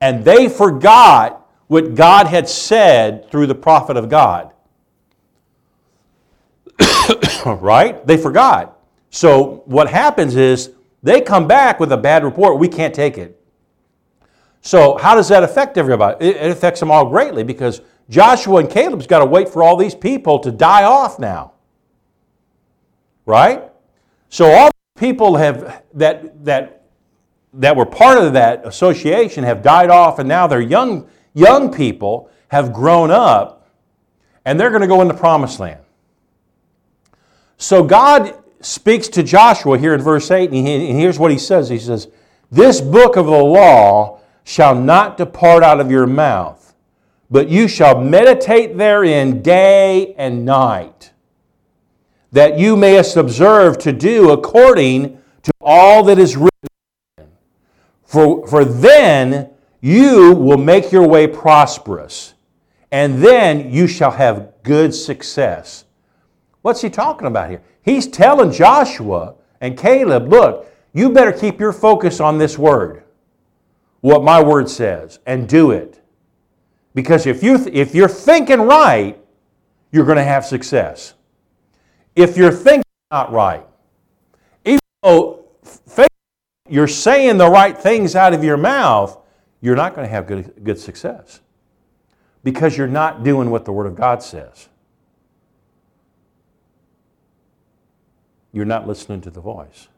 and 0.00 0.24
they 0.24 0.48
forgot 0.48 1.43
what 1.66 1.94
God 1.94 2.26
had 2.26 2.48
said 2.48 3.30
through 3.30 3.46
the 3.46 3.54
prophet 3.54 3.96
of 3.96 4.08
God. 4.08 4.52
right? 7.46 8.06
They 8.06 8.16
forgot. 8.16 8.78
So 9.10 9.62
what 9.66 9.88
happens 9.88 10.36
is 10.36 10.72
they 11.02 11.20
come 11.20 11.46
back 11.46 11.78
with 11.80 11.92
a 11.92 11.96
bad 11.96 12.24
report. 12.24 12.58
We 12.58 12.68
can't 12.68 12.94
take 12.94 13.18
it. 13.18 13.40
So 14.60 14.96
how 14.96 15.14
does 15.14 15.28
that 15.28 15.42
affect 15.42 15.76
everybody? 15.76 16.26
It 16.26 16.50
affects 16.50 16.80
them 16.80 16.90
all 16.90 17.08
greatly 17.08 17.44
because 17.44 17.82
Joshua 18.08 18.60
and 18.60 18.70
Caleb's 18.70 19.06
got 19.06 19.18
to 19.18 19.26
wait 19.26 19.48
for 19.48 19.62
all 19.62 19.76
these 19.76 19.94
people 19.94 20.38
to 20.40 20.50
die 20.50 20.84
off 20.84 21.18
now. 21.18 21.52
Right? 23.26 23.62
So 24.30 24.50
all 24.50 24.68
the 24.68 25.00
people 25.00 25.36
have 25.36 25.82
that 25.92 26.44
that 26.44 26.82
that 27.52 27.76
were 27.76 27.86
part 27.86 28.18
of 28.18 28.32
that 28.32 28.66
association 28.66 29.44
have 29.44 29.62
died 29.62 29.90
off 29.90 30.18
and 30.18 30.28
now 30.28 30.46
they're 30.46 30.60
young 30.60 31.08
young 31.34 31.72
people 31.72 32.30
have 32.48 32.72
grown 32.72 33.10
up 33.10 33.68
and 34.44 34.58
they're 34.58 34.70
going 34.70 34.82
to 34.82 34.88
go 34.88 35.00
into 35.00 35.12
the 35.12 35.20
promised 35.20 35.60
land 35.60 35.80
so 37.56 37.82
god 37.82 38.36
speaks 38.60 39.08
to 39.08 39.22
joshua 39.22 39.78
here 39.78 39.94
in 39.94 40.00
verse 40.00 40.30
8 40.30 40.50
and, 40.50 40.66
he, 40.66 40.90
and 40.90 40.98
here's 40.98 41.18
what 41.18 41.30
he 41.30 41.38
says 41.38 41.68
he 41.68 41.78
says 41.78 42.08
this 42.50 42.80
book 42.80 43.16
of 43.16 43.26
the 43.26 43.32
law 43.32 44.20
shall 44.44 44.74
not 44.74 45.16
depart 45.16 45.62
out 45.62 45.80
of 45.80 45.90
your 45.90 46.06
mouth 46.06 46.74
but 47.30 47.48
you 47.48 47.66
shall 47.66 48.00
meditate 48.00 48.76
therein 48.76 49.42
day 49.42 50.14
and 50.16 50.44
night 50.44 51.12
that 52.34 52.58
you 52.58 52.76
mayest 52.76 53.16
observe 53.16 53.78
to 53.78 53.92
do 53.92 54.30
according 54.30 55.22
to 55.44 55.52
all 55.60 56.02
that 56.02 56.18
is 56.18 56.36
written. 56.36 56.50
For, 58.04 58.44
for 58.48 58.64
then 58.64 59.50
you 59.84 60.32
will 60.32 60.56
make 60.56 60.90
your 60.90 61.06
way 61.06 61.26
prosperous, 61.26 62.32
and 62.90 63.22
then 63.22 63.70
you 63.70 63.86
shall 63.86 64.12
have 64.12 64.50
good 64.62 64.94
success. 64.94 65.84
What's 66.62 66.80
he 66.80 66.88
talking 66.88 67.26
about 67.26 67.50
here? 67.50 67.60
He's 67.82 68.06
telling 68.06 68.50
Joshua 68.50 69.34
and 69.60 69.76
Caleb, 69.76 70.30
look, 70.30 70.66
you 70.94 71.10
better 71.10 71.32
keep 71.32 71.60
your 71.60 71.74
focus 71.74 72.18
on 72.18 72.38
this 72.38 72.56
word, 72.56 73.04
what 74.00 74.24
my 74.24 74.42
word 74.42 74.70
says, 74.70 75.18
and 75.26 75.46
do 75.46 75.70
it. 75.70 76.00
Because 76.94 77.26
if, 77.26 77.42
you 77.42 77.58
th- 77.58 77.76
if 77.76 77.94
you're 77.94 78.08
thinking 78.08 78.62
right, 78.62 79.22
you're 79.92 80.06
going 80.06 80.16
to 80.16 80.24
have 80.24 80.46
success 80.46 81.12
if 82.16 82.38
you're 82.38 82.52
thinking 82.52 82.84
not 83.10 83.30
right. 83.32 83.66
Even 84.64 84.80
though 85.02 85.44
you're 86.70 86.88
saying 86.88 87.36
the 87.36 87.50
right 87.50 87.76
things 87.76 88.16
out 88.16 88.32
of 88.32 88.42
your 88.42 88.56
mouth, 88.56 89.20
you're 89.64 89.74
not 89.74 89.94
going 89.94 90.06
to 90.06 90.10
have 90.10 90.26
good, 90.26 90.62
good 90.62 90.78
success 90.78 91.40
because 92.42 92.76
you're 92.76 92.86
not 92.86 93.24
doing 93.24 93.48
what 93.48 93.64
the 93.64 93.72
Word 93.72 93.86
of 93.86 93.94
God 93.94 94.22
says. 94.22 94.68
You're 98.52 98.66
not 98.66 98.86
listening 98.86 99.22
to 99.22 99.30
the 99.30 99.40
voice. 99.40 99.88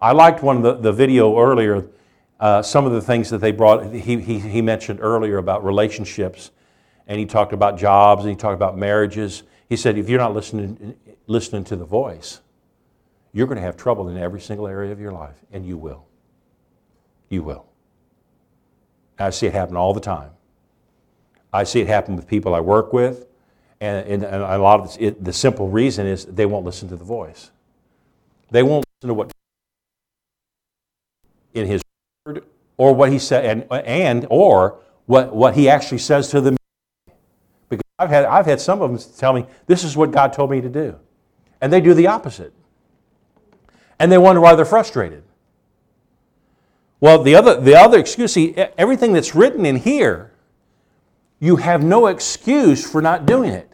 I 0.00 0.12
liked 0.12 0.44
one 0.44 0.58
of 0.58 0.62
the, 0.62 0.74
the 0.74 0.92
video 0.92 1.36
earlier, 1.40 1.88
uh, 2.38 2.62
some 2.62 2.86
of 2.86 2.92
the 2.92 3.02
things 3.02 3.30
that 3.30 3.38
they 3.38 3.50
brought, 3.50 3.92
he, 3.92 4.20
he, 4.20 4.38
he 4.38 4.62
mentioned 4.62 5.00
earlier 5.02 5.38
about 5.38 5.64
relationships, 5.64 6.52
and 7.08 7.18
he 7.18 7.26
talked 7.26 7.52
about 7.52 7.78
jobs, 7.78 8.22
and 8.22 8.30
he 8.30 8.36
talked 8.36 8.54
about 8.54 8.78
marriages. 8.78 9.42
He 9.68 9.74
said, 9.74 9.98
if 9.98 10.08
you're 10.08 10.20
not 10.20 10.34
listening, 10.34 10.96
listening 11.26 11.64
to 11.64 11.74
the 11.74 11.84
voice, 11.84 12.42
you're 13.32 13.48
going 13.48 13.56
to 13.56 13.62
have 13.62 13.76
trouble 13.76 14.08
in 14.08 14.16
every 14.16 14.40
single 14.40 14.68
area 14.68 14.92
of 14.92 15.00
your 15.00 15.10
life, 15.10 15.34
and 15.50 15.66
you 15.66 15.76
will. 15.76 16.06
You 17.28 17.42
will. 17.42 17.67
I 19.18 19.30
see 19.30 19.46
it 19.46 19.52
happen 19.52 19.76
all 19.76 19.92
the 19.92 20.00
time. 20.00 20.30
I 21.52 21.64
see 21.64 21.80
it 21.80 21.86
happen 21.86 22.14
with 22.16 22.26
people 22.26 22.54
I 22.54 22.60
work 22.60 22.92
with, 22.92 23.26
And, 23.80 24.06
and, 24.08 24.24
and 24.24 24.42
a 24.42 24.58
lot 24.58 24.80
of 24.80 24.96
it, 24.98 25.22
the 25.22 25.32
simple 25.32 25.68
reason 25.68 26.06
is 26.06 26.24
they 26.24 26.46
won't 26.46 26.64
listen 26.64 26.88
to 26.88 26.96
the 26.96 27.04
voice. 27.04 27.50
They 28.50 28.62
won't 28.62 28.84
listen 29.00 29.08
to 29.08 29.14
what 29.14 29.32
in 31.54 31.66
His 31.66 31.82
Word 32.26 32.44
or 32.76 32.94
what 32.94 33.12
He 33.12 33.18
said, 33.18 33.44
and, 33.44 33.72
and 33.86 34.26
or 34.30 34.80
what, 35.06 35.34
what 35.34 35.54
He 35.54 35.68
actually 35.68 35.98
says 35.98 36.28
to 36.30 36.40
them. 36.40 36.56
Because 37.68 37.84
I've 37.98 38.10
had, 38.10 38.24
I've 38.24 38.46
had 38.46 38.60
some 38.60 38.82
of 38.82 38.90
them 38.90 39.12
tell 39.16 39.32
me, 39.32 39.46
this 39.66 39.84
is 39.84 39.96
what 39.96 40.10
God 40.10 40.32
told 40.32 40.50
me 40.50 40.60
to 40.60 40.68
do. 40.68 40.98
And 41.60 41.72
they 41.72 41.80
do 41.80 41.94
the 41.94 42.08
opposite. 42.08 42.52
And 43.98 44.10
they 44.10 44.18
wonder 44.18 44.40
why 44.40 44.54
they're 44.54 44.64
frustrated. 44.64 45.22
Well, 47.00 47.22
the 47.22 47.34
other, 47.36 47.60
the 47.60 47.76
other 47.76 47.98
excuse, 47.98 48.32
see, 48.32 48.54
everything 48.76 49.12
that's 49.12 49.34
written 49.34 49.64
in 49.64 49.76
here, 49.76 50.32
you 51.38 51.56
have 51.56 51.84
no 51.84 52.06
excuse 52.06 52.90
for 52.90 53.00
not 53.00 53.26
doing 53.26 53.52
it. 53.52 53.72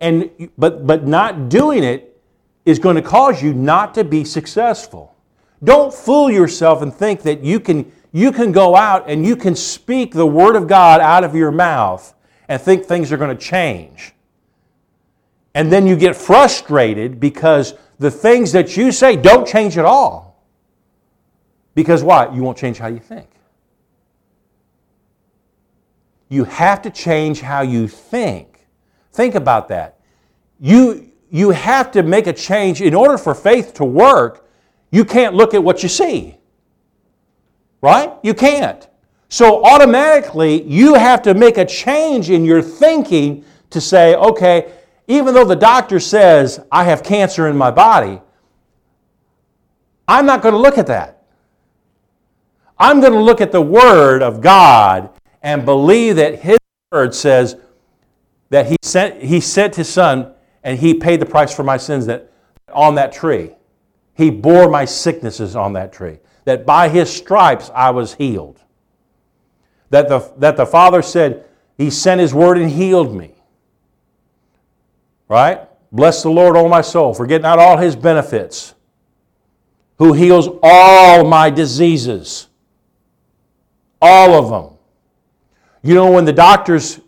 And, 0.00 0.50
but, 0.56 0.86
but 0.86 1.06
not 1.06 1.48
doing 1.48 1.82
it 1.82 2.20
is 2.64 2.78
going 2.78 2.96
to 2.96 3.02
cause 3.02 3.42
you 3.42 3.52
not 3.52 3.94
to 3.94 4.04
be 4.04 4.24
successful. 4.24 5.16
Don't 5.64 5.92
fool 5.92 6.30
yourself 6.30 6.82
and 6.82 6.94
think 6.94 7.22
that 7.22 7.42
you 7.42 7.58
can, 7.58 7.90
you 8.12 8.30
can 8.30 8.52
go 8.52 8.76
out 8.76 9.08
and 9.08 9.26
you 9.26 9.34
can 9.34 9.56
speak 9.56 10.12
the 10.12 10.26
Word 10.26 10.54
of 10.54 10.68
God 10.68 11.00
out 11.00 11.24
of 11.24 11.34
your 11.34 11.50
mouth 11.50 12.14
and 12.46 12.60
think 12.60 12.84
things 12.84 13.10
are 13.10 13.16
going 13.16 13.36
to 13.36 13.42
change. 13.42 14.12
And 15.54 15.72
then 15.72 15.86
you 15.86 15.96
get 15.96 16.14
frustrated 16.14 17.18
because 17.18 17.74
the 17.98 18.10
things 18.10 18.52
that 18.52 18.76
you 18.76 18.92
say 18.92 19.16
don't 19.16 19.46
change 19.46 19.76
at 19.76 19.84
all. 19.84 20.27
Because 21.78 22.02
why? 22.02 22.34
You 22.34 22.42
won't 22.42 22.58
change 22.58 22.78
how 22.78 22.88
you 22.88 22.98
think. 22.98 23.28
You 26.28 26.42
have 26.42 26.82
to 26.82 26.90
change 26.90 27.40
how 27.40 27.62
you 27.62 27.86
think. 27.86 28.66
Think 29.12 29.36
about 29.36 29.68
that. 29.68 30.00
You, 30.58 31.12
you 31.30 31.50
have 31.50 31.92
to 31.92 32.02
make 32.02 32.26
a 32.26 32.32
change. 32.32 32.82
In 32.82 32.94
order 32.94 33.16
for 33.16 33.32
faith 33.32 33.74
to 33.74 33.84
work, 33.84 34.44
you 34.90 35.04
can't 35.04 35.36
look 35.36 35.54
at 35.54 35.62
what 35.62 35.84
you 35.84 35.88
see. 35.88 36.38
Right? 37.80 38.12
You 38.24 38.34
can't. 38.34 38.88
So 39.28 39.64
automatically, 39.64 40.64
you 40.64 40.94
have 40.94 41.22
to 41.22 41.32
make 41.32 41.58
a 41.58 41.64
change 41.64 42.28
in 42.28 42.44
your 42.44 42.60
thinking 42.60 43.44
to 43.70 43.80
say, 43.80 44.16
okay, 44.16 44.72
even 45.06 45.32
though 45.32 45.44
the 45.44 45.54
doctor 45.54 46.00
says 46.00 46.58
I 46.72 46.82
have 46.82 47.04
cancer 47.04 47.46
in 47.46 47.56
my 47.56 47.70
body, 47.70 48.20
I'm 50.08 50.26
not 50.26 50.42
going 50.42 50.54
to 50.54 50.60
look 50.60 50.76
at 50.76 50.88
that. 50.88 51.17
I'm 52.78 53.00
going 53.00 53.12
to 53.12 53.20
look 53.20 53.40
at 53.40 53.52
the 53.52 53.62
Word 53.62 54.22
of 54.22 54.40
God 54.40 55.10
and 55.42 55.64
believe 55.64 56.16
that 56.16 56.40
His 56.40 56.58
Word 56.92 57.14
says 57.14 57.56
that 58.50 58.66
He 58.66 58.76
sent, 58.82 59.22
he 59.22 59.40
sent 59.40 59.74
His 59.74 59.88
Son 59.88 60.32
and 60.62 60.78
He 60.78 60.94
paid 60.94 61.20
the 61.20 61.26
price 61.26 61.54
for 61.54 61.64
my 61.64 61.76
sins 61.76 62.06
that, 62.06 62.30
on 62.72 62.94
that 62.94 63.12
tree. 63.12 63.52
He 64.14 64.30
bore 64.30 64.68
my 64.68 64.84
sicknesses 64.84 65.56
on 65.56 65.72
that 65.74 65.92
tree. 65.92 66.18
That 66.44 66.66
by 66.66 66.88
His 66.88 67.14
stripes 67.14 67.70
I 67.74 67.90
was 67.90 68.14
healed. 68.14 68.60
That 69.90 70.08
the, 70.08 70.32
that 70.38 70.56
the 70.56 70.66
Father 70.66 71.02
said 71.02 71.44
He 71.76 71.90
sent 71.90 72.20
His 72.20 72.32
Word 72.32 72.58
and 72.58 72.70
healed 72.70 73.14
me. 73.14 73.34
Right? 75.28 75.60
Bless 75.90 76.22
the 76.22 76.30
Lord, 76.30 76.56
O 76.56 76.68
my 76.68 76.80
soul, 76.80 77.14
forget 77.14 77.42
not 77.42 77.58
all 77.58 77.76
His 77.76 77.96
benefits, 77.96 78.74
who 79.98 80.12
heals 80.12 80.48
all 80.62 81.24
my 81.24 81.50
diseases. 81.50 82.47
All 84.00 84.34
of 84.34 84.50
them. 84.50 84.78
You 85.82 85.94
know, 85.94 86.10
when 86.12 86.24
the 86.24 86.32
doctors 86.32 87.00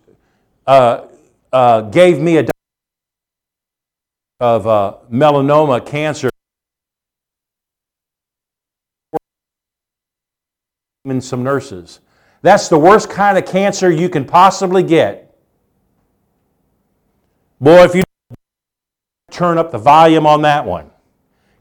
uh, 0.66 1.06
uh, 1.52 1.82
gave 1.82 2.18
me 2.18 2.38
a 2.38 2.46
of 4.40 4.66
uh, 4.66 4.94
melanoma 5.12 5.84
cancer, 5.84 6.30
and 11.04 11.22
some 11.22 11.42
nurses. 11.42 12.00
That's 12.42 12.68
the 12.68 12.78
worst 12.78 13.10
kind 13.10 13.36
of 13.36 13.44
cancer 13.44 13.90
you 13.90 14.08
can 14.08 14.24
possibly 14.24 14.82
get. 14.82 15.34
Boy, 17.60 17.84
if 17.84 17.94
you 17.94 18.02
turn 19.30 19.58
up 19.58 19.70
the 19.72 19.78
volume 19.78 20.26
on 20.26 20.42
that 20.42 20.64
one. 20.64 20.90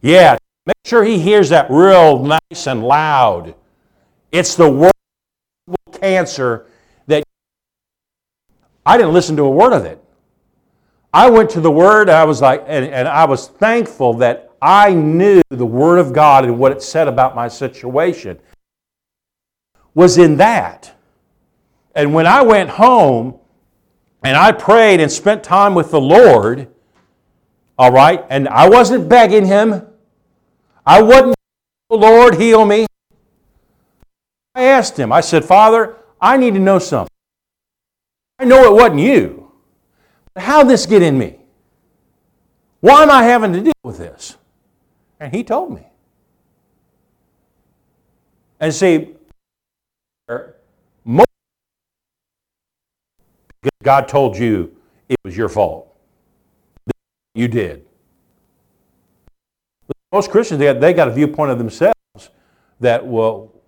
Yeah, 0.01 0.37
make 0.65 0.75
sure 0.85 1.03
he 1.03 1.19
hears 1.19 1.49
that 1.49 1.69
real 1.69 2.23
nice 2.23 2.67
and 2.67 2.83
loud. 2.83 3.55
It's 4.31 4.55
the 4.55 4.69
worst 4.69 4.93
cancer 5.99 6.65
that 7.07 7.23
I 8.85 8.97
didn't 8.97 9.13
listen 9.13 9.35
to 9.37 9.43
a 9.43 9.49
word 9.49 9.73
of 9.73 9.85
it. 9.85 10.03
I 11.13 11.29
went 11.29 11.49
to 11.51 11.61
the 11.61 11.71
Word, 11.71 12.09
I 12.09 12.23
was 12.23 12.41
like, 12.41 12.63
and, 12.67 12.85
and 12.85 13.07
I 13.07 13.25
was 13.25 13.47
thankful 13.47 14.15
that 14.15 14.51
I 14.61 14.93
knew 14.93 15.41
the 15.49 15.65
Word 15.65 15.97
of 15.97 16.13
God 16.13 16.45
and 16.45 16.59
what 16.59 16.71
it 16.71 16.83
said 16.83 17.07
about 17.07 17.35
my 17.35 17.47
situation 17.47 18.39
was 19.95 20.17
in 20.17 20.37
that. 20.37 20.93
And 21.95 22.13
when 22.13 22.27
I 22.27 22.43
went 22.43 22.69
home 22.69 23.39
and 24.23 24.37
I 24.37 24.51
prayed 24.51 24.99
and 24.99 25.11
spent 25.11 25.43
time 25.43 25.73
with 25.73 25.89
the 25.89 25.99
Lord, 25.99 26.67
all 27.77 27.91
right, 27.91 28.23
and 28.29 28.47
I 28.47 28.69
wasn't 28.69 29.09
begging 29.09 29.45
Him, 29.45 29.87
I 30.85 31.01
wasn't, 31.01 31.35
oh, 31.89 31.97
Lord, 31.97 32.35
heal 32.35 32.65
me. 32.65 32.85
I 34.59 34.63
asked 34.63 34.99
Him, 34.99 35.13
I 35.13 35.21
said, 35.21 35.45
Father, 35.45 35.95
I 36.19 36.35
need 36.35 36.53
to 36.53 36.59
know 36.59 36.79
something. 36.79 37.15
I 38.39 38.43
know 38.43 38.65
it 38.65 38.75
wasn't 38.75 38.99
you. 38.99 39.53
But 40.33 40.43
how'd 40.43 40.67
this 40.67 40.85
get 40.85 41.01
in 41.01 41.17
me? 41.17 41.37
Why 42.81 43.03
am 43.03 43.09
I 43.09 43.23
having 43.23 43.53
to 43.53 43.61
deal 43.61 43.71
with 43.83 43.97
this? 43.97 44.35
And 45.17 45.33
He 45.33 45.45
told 45.45 45.73
me. 45.73 45.87
And 48.59 48.73
see, 48.73 49.15
most 51.05 51.27
God 53.81 54.09
told 54.09 54.37
you 54.37 54.75
it 55.07 55.17
was 55.23 55.37
your 55.37 55.47
fault. 55.47 55.95
You 57.33 57.47
did. 57.47 57.85
Most 60.11 60.29
Christians, 60.31 60.59
they 60.59 60.65
got, 60.65 60.81
they 60.81 60.91
got 60.91 61.07
a 61.07 61.11
viewpoint 61.11 61.51
of 61.51 61.57
themselves 61.57 61.93
that, 62.81 63.07
well, 63.07 63.53
we. 63.53 63.58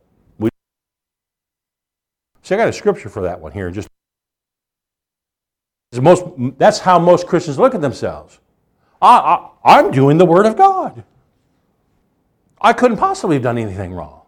See, 2.51 2.55
I 2.55 2.57
got 2.57 2.67
a 2.67 2.73
scripture 2.73 3.07
for 3.07 3.21
that 3.21 3.39
one 3.39 3.53
here. 3.53 3.71
Just 3.71 3.87
most, 6.01 6.25
that's 6.57 6.79
how 6.79 6.99
most 6.99 7.25
Christians 7.25 7.57
look 7.57 7.73
at 7.73 7.79
themselves. 7.79 8.41
I, 9.01 9.47
I, 9.63 9.77
I'm 9.77 9.89
doing 9.89 10.17
the 10.17 10.25
Word 10.25 10.45
of 10.45 10.57
God. 10.57 11.05
I 12.59 12.73
couldn't 12.73 12.97
possibly 12.97 13.37
have 13.37 13.43
done 13.43 13.57
anything 13.57 13.93
wrong 13.93 14.23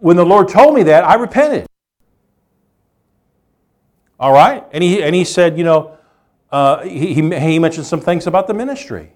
when 0.00 0.18
the 0.18 0.24
Lord 0.26 0.50
told 0.50 0.74
me 0.74 0.82
that, 0.82 1.04
I 1.04 1.14
repented. 1.14 1.66
All 4.18 4.34
right? 4.34 4.62
And 4.72 4.84
he, 4.84 5.02
and 5.02 5.14
he 5.14 5.24
said, 5.24 5.56
you 5.56 5.64
know, 5.64 5.96
uh, 6.52 6.82
he, 6.82 7.14
he 7.14 7.38
he 7.38 7.58
mentioned 7.58 7.86
some 7.86 8.02
things 8.02 8.26
about 8.26 8.46
the 8.46 8.52
ministry. 8.52 9.14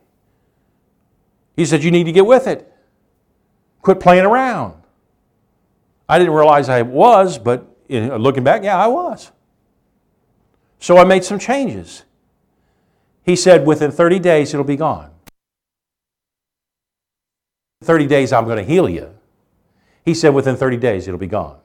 He 1.55 1.67
said, 1.67 1.85
you 1.85 1.91
need 1.91 2.05
to 2.05 2.13
get 2.13 2.25
with 2.25 2.47
it. 2.47 2.73
Quit 3.83 4.01
playing 4.01 4.25
around. 4.25 4.84
I 6.09 6.19
didn't 6.19 6.35
realize 6.35 6.69
I 6.69 6.83
was, 6.83 7.39
but 7.39 7.67
looking 7.89 8.45
back, 8.45 8.63
yeah, 8.63 8.77
I 8.77 8.87
was. 8.87 9.31
So 10.79 10.99
I 10.99 11.05
made 11.05 11.25
some 11.25 11.39
changes. 11.39 12.05
He 13.23 13.37
said, 13.37 13.67
within 13.67 13.91
30 13.91 14.19
days, 14.19 14.53
it'll 14.53 14.65
be 14.65 14.77
gone. 14.77 15.11
30 17.83 18.07
days, 18.07 18.33
I'm 18.33 18.45
going 18.45 18.59
to 18.59 18.65
heal 18.65 18.89
you. 18.89 19.15
He 20.05 20.15
said 20.15 20.35
within 20.35 20.57
30 20.57 20.77
days 20.77 21.09
it'll 21.09 21.19
be 21.19 21.27
gone. 21.27 21.59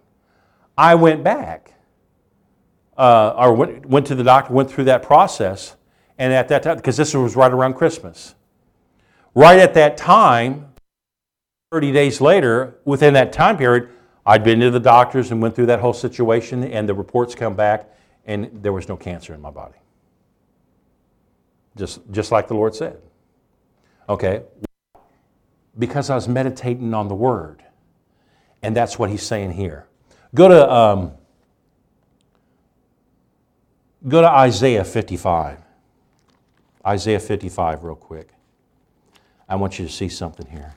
I 0.78 0.96
went 0.96 1.24
back, 1.24 1.74
uh, 2.98 3.34
or 3.36 3.54
went, 3.54 3.86
went 3.86 4.08
to 4.08 4.16
the 4.16 4.24
doctor, 4.24 4.54
went 4.54 4.72
through 4.72 4.86
that 4.86 5.04
process, 5.04 5.76
and 6.18 6.32
at 6.32 6.48
that 6.48 6.64
time, 6.64 6.78
because 6.78 6.96
this 6.96 7.14
was 7.14 7.36
right 7.36 7.52
around 7.52 7.74
Christmas, 7.74 8.36
right 9.36 9.60
at 9.60 9.74
that 9.74 9.98
time, 9.98 10.68
30 11.72 11.92
days 11.92 12.22
later, 12.22 12.78
within 12.86 13.14
that 13.14 13.34
time 13.34 13.58
period, 13.58 13.90
I'd 14.26 14.44
been 14.44 14.60
to 14.60 14.70
the 14.70 14.80
doctors 14.80 15.32
and 15.32 15.42
went 15.42 15.56
through 15.56 15.68
that 15.68 15.80
whole 15.80 15.94
situation, 15.94 16.64
and 16.64 16.88
the 16.88 16.94
reports 16.94 17.36
come 17.36 17.56
back, 17.56 17.90
and 18.26 18.50
there 18.62 18.74
was 18.74 18.88
no 18.88 18.98
cancer 18.98 19.34
in 19.34 19.42
my 19.42 19.50
body. 19.50 19.78
Just, 21.76 22.02
just 22.12 22.32
like 22.32 22.48
the 22.48 22.54
Lord 22.54 22.76
said. 22.76 23.00
Okay? 24.08 24.44
Because 25.78 26.10
I 26.10 26.16
was 26.16 26.28
meditating 26.28 26.94
on 26.94 27.08
the 27.08 27.16
Word. 27.16 27.64
And 28.62 28.76
that's 28.76 29.00
what 29.00 29.10
he's 29.10 29.24
saying 29.24 29.52
here. 29.52 29.88
Go 30.36 30.48
to, 30.50 30.72
um, 30.72 31.14
go 34.08 34.22
to 34.22 34.30
Isaiah 34.30 34.84
55. 34.84 35.60
Isaiah 36.86 37.20
55, 37.20 37.84
real 37.84 37.96
quick. 37.96 38.30
I 39.48 39.56
want 39.56 39.80
you 39.80 39.88
to 39.88 39.92
see 39.92 40.10
something 40.10 40.48
here. 40.48 40.76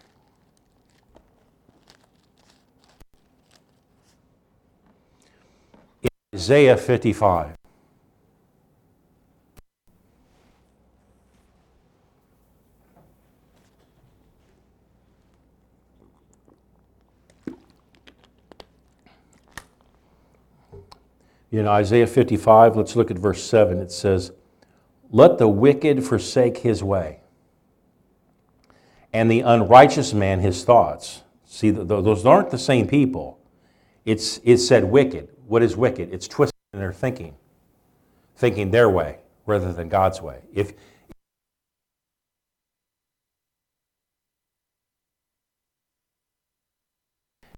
Isaiah 6.35 6.79
55. 6.79 7.57
In 21.51 21.69
Isaiah 21.69 22.07
55, 22.07 22.77
let's 22.77 22.97
look 22.97 23.11
at 23.11 23.19
verse 23.19 23.45
7. 23.45 23.79
It 23.79 23.93
says, 23.93 24.33
Let 25.11 25.37
the 25.37 25.49
wicked 25.49 26.03
forsake 26.03 26.59
his 26.59 26.83
way, 26.83 27.21
and 29.13 29.31
the 29.31 29.41
unrighteous 29.41 30.15
man 30.15 30.41
his 30.41 30.65
thoughts. 30.65 31.25
See, 31.45 31.69
those 31.71 32.25
aren't 32.25 32.49
the 32.49 32.57
same 32.57 32.89
people. 32.89 33.39
It's, 34.07 34.41
it 34.45 34.57
said 34.57 34.85
wicked. 34.85 35.29
What 35.53 35.63
is 35.63 35.77
wicked? 35.77 36.15
It's 36.15 36.27
twisted 36.27 36.57
in 36.73 36.79
their 36.79 36.95
thinking, 36.95 37.35
thinking 38.37 38.71
their 38.71 38.89
way 38.89 39.19
rather 39.45 39.71
than 39.71 39.91
God's 39.91 40.23
way. 40.23 40.39
If, 40.55 40.73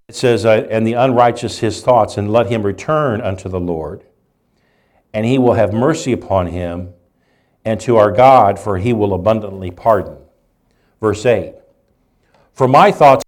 it 0.09 0.15
says, 0.15 0.43
and 0.43 0.85
the 0.85 0.91
unrighteous 0.91 1.59
his 1.59 1.81
thoughts, 1.81 2.17
and 2.17 2.29
let 2.29 2.47
him 2.47 2.63
return 2.63 3.21
unto 3.21 3.47
the 3.47 3.61
Lord, 3.61 4.03
and 5.13 5.25
he 5.25 5.37
will 5.37 5.53
have 5.53 5.71
mercy 5.71 6.11
upon 6.11 6.47
him, 6.47 6.91
and 7.63 7.79
to 7.79 7.95
our 7.95 8.11
God, 8.11 8.59
for 8.59 8.77
he 8.77 8.91
will 8.91 9.13
abundantly 9.13 9.71
pardon. 9.71 10.17
Verse 10.99 11.25
8 11.25 11.53
For 12.51 12.67
my 12.67 12.91
thoughts 12.91 13.24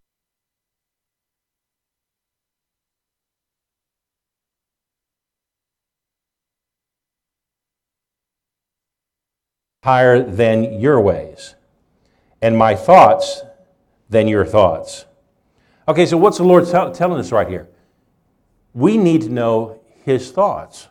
higher 9.88 10.21
than 10.21 10.81
your 10.81 10.99
ways, 10.99 11.55
and 12.41 12.57
my 12.57 12.75
thoughts 12.75 13.41
than 14.09 14.27
your 14.27 14.45
thoughts. 14.45 15.05
Okay, 15.88 16.05
so 16.05 16.17
what's 16.17 16.38
the 16.39 16.43
Lord 16.43 16.65
t- 16.65 16.71
telling 16.71 17.21
us 17.21 17.31
right 17.31 17.47
here? 17.47 17.69
We 18.73 18.97
need 18.97 19.21
to 19.21 19.29
know 19.29 19.79
His 20.03 20.29
thoughts. 20.29 20.89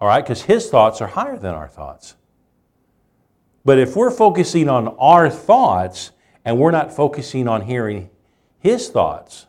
All 0.00 0.08
right, 0.08 0.20
because 0.20 0.42
His 0.42 0.68
thoughts 0.68 1.00
are 1.00 1.06
higher 1.06 1.38
than 1.38 1.54
our 1.54 1.68
thoughts. 1.68 2.16
But 3.64 3.78
if 3.78 3.94
we're 3.94 4.10
focusing 4.10 4.68
on 4.68 4.88
our 4.98 5.30
thoughts 5.30 6.10
and 6.44 6.58
we're 6.58 6.72
not 6.72 6.92
focusing 6.92 7.46
on 7.46 7.62
hearing 7.62 8.10
His 8.58 8.88
thoughts, 8.88 9.46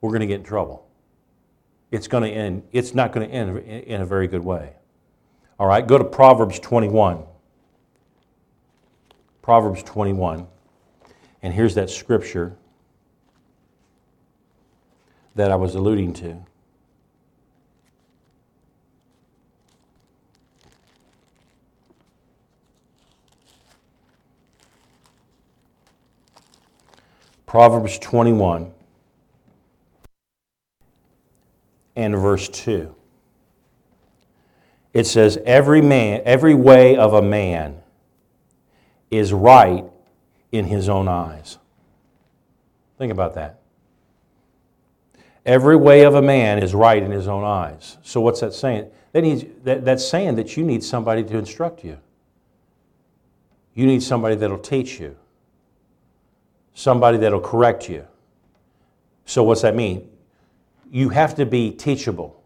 we're 0.00 0.08
going 0.08 0.20
to 0.20 0.26
get 0.26 0.40
in 0.40 0.44
trouble. 0.46 0.88
It's 1.90 2.08
going 2.08 2.22
to 2.22 2.30
end, 2.30 2.62
it's 2.72 2.94
not 2.94 3.12
going 3.12 3.28
to 3.28 3.34
end 3.34 3.58
in 3.58 4.00
a 4.00 4.06
very 4.06 4.26
good 4.26 4.42
way. 4.42 4.76
All 5.62 5.68
right, 5.68 5.86
go 5.86 5.96
to 5.96 6.02
Proverbs 6.02 6.58
21. 6.58 7.22
Proverbs 9.42 9.84
21. 9.84 10.48
And 11.40 11.54
here's 11.54 11.76
that 11.76 11.88
scripture 11.88 12.56
that 15.36 15.52
I 15.52 15.54
was 15.54 15.76
alluding 15.76 16.14
to. 16.14 16.44
Proverbs 27.46 28.00
21 28.00 28.72
and 31.94 32.16
verse 32.16 32.48
2. 32.48 32.96
It 34.92 35.06
says, 35.06 35.38
Every 35.44 35.80
man, 35.80 36.22
every 36.24 36.54
way 36.54 36.96
of 36.96 37.14
a 37.14 37.22
man 37.22 37.82
is 39.10 39.32
right 39.32 39.84
in 40.50 40.66
his 40.66 40.88
own 40.88 41.08
eyes. 41.08 41.58
Think 42.98 43.12
about 43.12 43.34
that. 43.34 43.60
Every 45.44 45.76
way 45.76 46.04
of 46.04 46.14
a 46.14 46.22
man 46.22 46.62
is 46.62 46.74
right 46.74 47.02
in 47.02 47.10
his 47.10 47.26
own 47.26 47.42
eyes. 47.42 47.98
So 48.02 48.20
what's 48.20 48.40
that 48.40 48.54
saying? 48.54 48.90
That 49.12 49.24
he's, 49.24 49.44
that, 49.64 49.84
that's 49.84 50.06
saying 50.06 50.36
that 50.36 50.56
you 50.56 50.64
need 50.64 50.84
somebody 50.84 51.24
to 51.24 51.36
instruct 51.36 51.84
you. 51.84 51.98
You 53.74 53.86
need 53.86 54.02
somebody 54.02 54.36
that'll 54.36 54.58
teach 54.58 55.00
you. 55.00 55.16
Somebody 56.74 57.18
that'll 57.18 57.40
correct 57.40 57.88
you. 57.88 58.06
So 59.24 59.42
what's 59.42 59.62
that 59.62 59.74
mean? 59.74 60.08
You 60.90 61.08
have 61.08 61.34
to 61.36 61.46
be 61.46 61.70
teachable. 61.72 62.41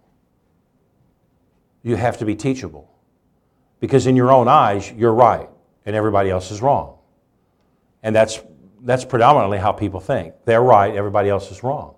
You 1.87 1.95
have 1.95 2.19
to 2.19 2.25
be 2.25 2.35
teachable. 2.35 2.91
Because 3.79 4.09
in 4.09 4.17
your 4.17 4.33
own 4.33 4.49
eyes, 4.49 4.91
you're 4.91 5.15
right 5.15 5.49
and 5.85 5.95
everybody 5.95 6.31
else 6.31 6.51
is 6.51 6.61
wrong. 6.61 6.99
And 8.03 8.13
that's, 8.13 8.41
that's 8.83 9.05
predominantly 9.05 9.59
how 9.59 9.71
people 9.71 10.01
think. 10.01 10.35
They're 10.47 10.65
right, 10.65 10.93
everybody 10.97 11.29
else 11.29 11.49
is 11.53 11.63
wrong. 11.63 11.95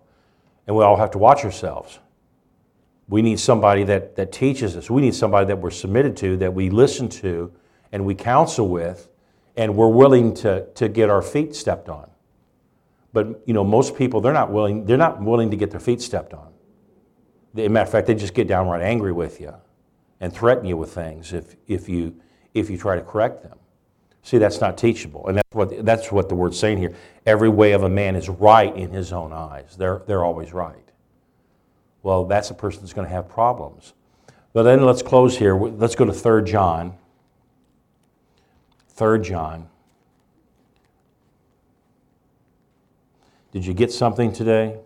And 0.67 0.77
we 0.77 0.85
all 0.85 0.97
have 0.97 1.13
to 1.13 1.19
watch 1.19 1.43
ourselves. 1.43 2.01
We 3.09 3.23
need 3.23 3.41
somebody 3.41 3.85
that, 3.85 4.15
that 4.17 4.31
teaches 4.31 4.77
us. 4.77 4.91
We 4.91 5.01
need 5.01 5.15
somebody 5.15 5.47
that 5.47 5.57
we're 5.57 5.71
submitted 5.71 6.19
to, 6.19 6.37
that 6.37 6.53
we 6.53 6.69
listen 6.69 7.09
to, 7.09 7.51
and 7.91 8.05
we 8.05 8.15
counsel 8.15 8.69
with, 8.69 9.09
and 9.57 9.75
we're 9.75 9.89
willing 9.89 10.35
to, 10.35 10.67
to 10.75 10.91
get 10.91 11.09
our 11.09 11.23
feet 11.23 11.57
stepped 11.57 11.89
on. 11.89 12.11
But 13.15 13.41
you 13.47 13.55
know, 13.55 13.65
most 13.65 13.97
people 13.97 14.21
they're 14.21 14.35
not 14.35 14.53
willing, 14.53 14.85
they're 14.85 14.99
not 14.99 15.23
willing 15.23 15.51
to 15.51 15.57
get 15.57 15.71
their 15.71 15.81
feet 15.81 16.03
stepped 16.03 16.35
on. 16.35 16.53
As 17.57 17.65
a 17.65 17.69
matter 17.71 17.87
of 17.87 17.91
fact, 17.91 18.07
they 18.07 18.15
just 18.15 18.35
get 18.35 18.49
downright 18.49 18.83
angry 18.83 19.13
with 19.13 19.41
you 19.41 19.55
and 20.21 20.33
threaten 20.33 20.65
you 20.65 20.77
with 20.77 20.93
things 20.93 21.33
if, 21.33 21.57
if, 21.67 21.89
you, 21.89 22.15
if 22.55 22.71
you 22.71 22.77
try 22.77 22.97
to 22.97 23.03
correct 23.03 23.43
them. 23.43 23.59
See, 24.23 24.39
that's 24.39 24.61
not 24.61 24.77
teachable. 24.77 25.27
And 25.29 25.39
that's 25.39 25.55
what, 25.55 25.85
that's 25.85 26.13
what 26.13 26.29
the 26.29 26.35
word's 26.35 26.59
saying 26.59 26.79
here. 26.79 26.95
Every 27.25 27.49
way 27.49 27.73
of 27.73 27.83
a 27.83 27.89
man 27.89 28.17
is 28.17 28.29
right 28.29 28.75
in 28.77 28.91
his 28.91 29.13
own 29.13 29.33
eyes. 29.33 29.77
They're, 29.77 30.03
they're 30.07 30.25
always 30.25 30.53
right. 30.53 30.77
Well, 32.03 32.25
that's 32.25 32.51
a 32.51 32.55
person 32.55 32.83
that's 32.83 32.93
going 32.93 33.07
to 33.07 33.15
have 33.15 33.29
problems. 33.29 33.95
But 34.53 34.65
then 34.65 34.85
let's 34.85 35.03
close 35.03 35.39
here. 35.39 35.57
Let's 35.57 35.95
go 35.95 36.05
to 36.05 36.13
3 36.13 36.45
John. 36.45 36.95
3 38.89 39.21
John. 39.21 39.69
Did 43.53 43.65
you 43.65 43.73
get 43.73 43.93
something 43.93 44.33
today? 44.33 44.79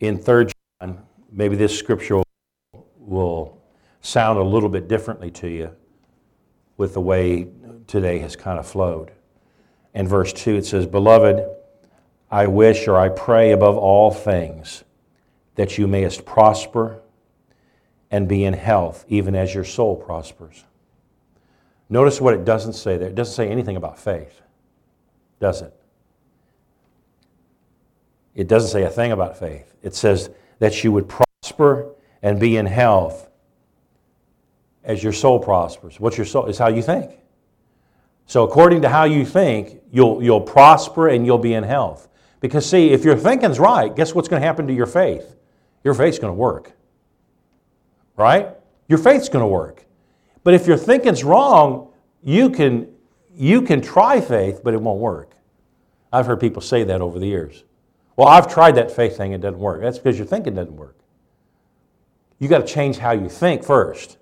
In 0.00 0.18
3 0.18 0.46
John, 0.80 1.02
maybe 1.32 1.56
this 1.56 1.76
scripture 1.76 2.22
will 2.98 3.60
sound 4.00 4.38
a 4.38 4.42
little 4.42 4.68
bit 4.68 4.86
differently 4.86 5.30
to 5.32 5.48
you 5.48 5.74
with 6.76 6.94
the 6.94 7.00
way 7.00 7.48
today 7.88 8.18
has 8.18 8.36
kind 8.36 8.58
of 8.58 8.66
flowed. 8.66 9.10
In 9.94 10.06
verse 10.06 10.32
2, 10.32 10.56
it 10.56 10.66
says, 10.66 10.86
Beloved, 10.86 11.44
I 12.30 12.46
wish 12.46 12.86
or 12.86 12.96
I 12.96 13.08
pray 13.08 13.50
above 13.50 13.76
all 13.76 14.12
things 14.12 14.84
that 15.56 15.78
you 15.78 15.88
mayest 15.88 16.24
prosper 16.24 17.00
and 18.10 18.28
be 18.28 18.44
in 18.44 18.54
health, 18.54 19.04
even 19.08 19.34
as 19.34 19.52
your 19.52 19.64
soul 19.64 19.96
prospers. 19.96 20.64
Notice 21.88 22.20
what 22.20 22.34
it 22.34 22.44
doesn't 22.44 22.74
say 22.74 22.96
there. 22.96 23.08
It 23.08 23.14
doesn't 23.16 23.34
say 23.34 23.48
anything 23.48 23.76
about 23.76 23.98
faith, 23.98 24.42
does 25.40 25.62
it? 25.62 25.74
It 28.38 28.46
doesn't 28.46 28.70
say 28.70 28.84
a 28.84 28.88
thing 28.88 29.10
about 29.10 29.36
faith. 29.36 29.74
It 29.82 29.96
says 29.96 30.30
that 30.60 30.84
you 30.84 30.92
would 30.92 31.08
prosper 31.08 31.90
and 32.22 32.38
be 32.38 32.56
in 32.56 32.66
health 32.66 33.28
as 34.84 35.02
your 35.02 35.12
soul 35.12 35.40
prospers. 35.40 35.98
What's 35.98 36.16
your 36.16 36.24
soul? 36.24 36.46
Is 36.46 36.56
how 36.56 36.68
you 36.68 36.80
think. 36.80 37.18
So 38.26 38.44
according 38.44 38.82
to 38.82 38.88
how 38.88 39.04
you 39.04 39.26
think, 39.26 39.80
you'll, 39.90 40.22
you'll 40.22 40.40
prosper 40.40 41.08
and 41.08 41.26
you'll 41.26 41.38
be 41.38 41.52
in 41.52 41.64
health. 41.64 42.08
Because 42.38 42.64
see, 42.64 42.90
if 42.90 43.04
your 43.04 43.16
thinking's 43.16 43.58
right, 43.58 43.94
guess 43.94 44.14
what's 44.14 44.28
going 44.28 44.40
to 44.40 44.46
happen 44.46 44.68
to 44.68 44.72
your 44.72 44.86
faith? 44.86 45.34
Your 45.82 45.94
faith's 45.94 46.20
going 46.20 46.30
to 46.30 46.38
work. 46.38 46.70
Right? 48.16 48.50
Your 48.86 48.98
faith's 48.98 49.28
going 49.28 49.42
to 49.42 49.48
work. 49.48 49.84
But 50.44 50.54
if 50.54 50.64
your 50.68 50.76
thinking's 50.76 51.24
wrong, 51.24 51.90
you 52.22 52.50
can, 52.50 52.86
you 53.34 53.62
can 53.62 53.80
try 53.80 54.20
faith, 54.20 54.60
but 54.62 54.74
it 54.74 54.80
won't 54.80 55.00
work. 55.00 55.32
I've 56.12 56.26
heard 56.26 56.38
people 56.38 56.62
say 56.62 56.84
that 56.84 57.00
over 57.00 57.18
the 57.18 57.26
years. 57.26 57.64
Well, 58.18 58.26
I've 58.26 58.52
tried 58.52 58.74
that 58.74 58.90
faith 58.90 59.16
thing, 59.16 59.30
it 59.30 59.40
doesn't 59.40 59.60
work. 59.60 59.80
That's 59.80 59.96
because 59.96 60.18
your 60.18 60.26
thinking 60.26 60.56
doesn't 60.56 60.74
work. 60.76 60.96
You 62.40 62.48
got 62.48 62.66
to 62.66 62.66
change 62.66 62.98
how 62.98 63.12
you 63.12 63.28
think 63.28 63.62
first. 63.62 64.18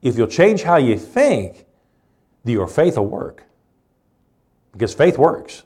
If 0.00 0.16
you'll 0.16 0.28
change 0.28 0.62
how 0.62 0.76
you 0.76 0.96
think, 0.96 1.66
your 2.44 2.68
faith 2.68 2.96
will 2.96 3.06
work. 3.06 3.42
Because 4.70 4.94
faith 4.94 5.18
works. 5.18 5.64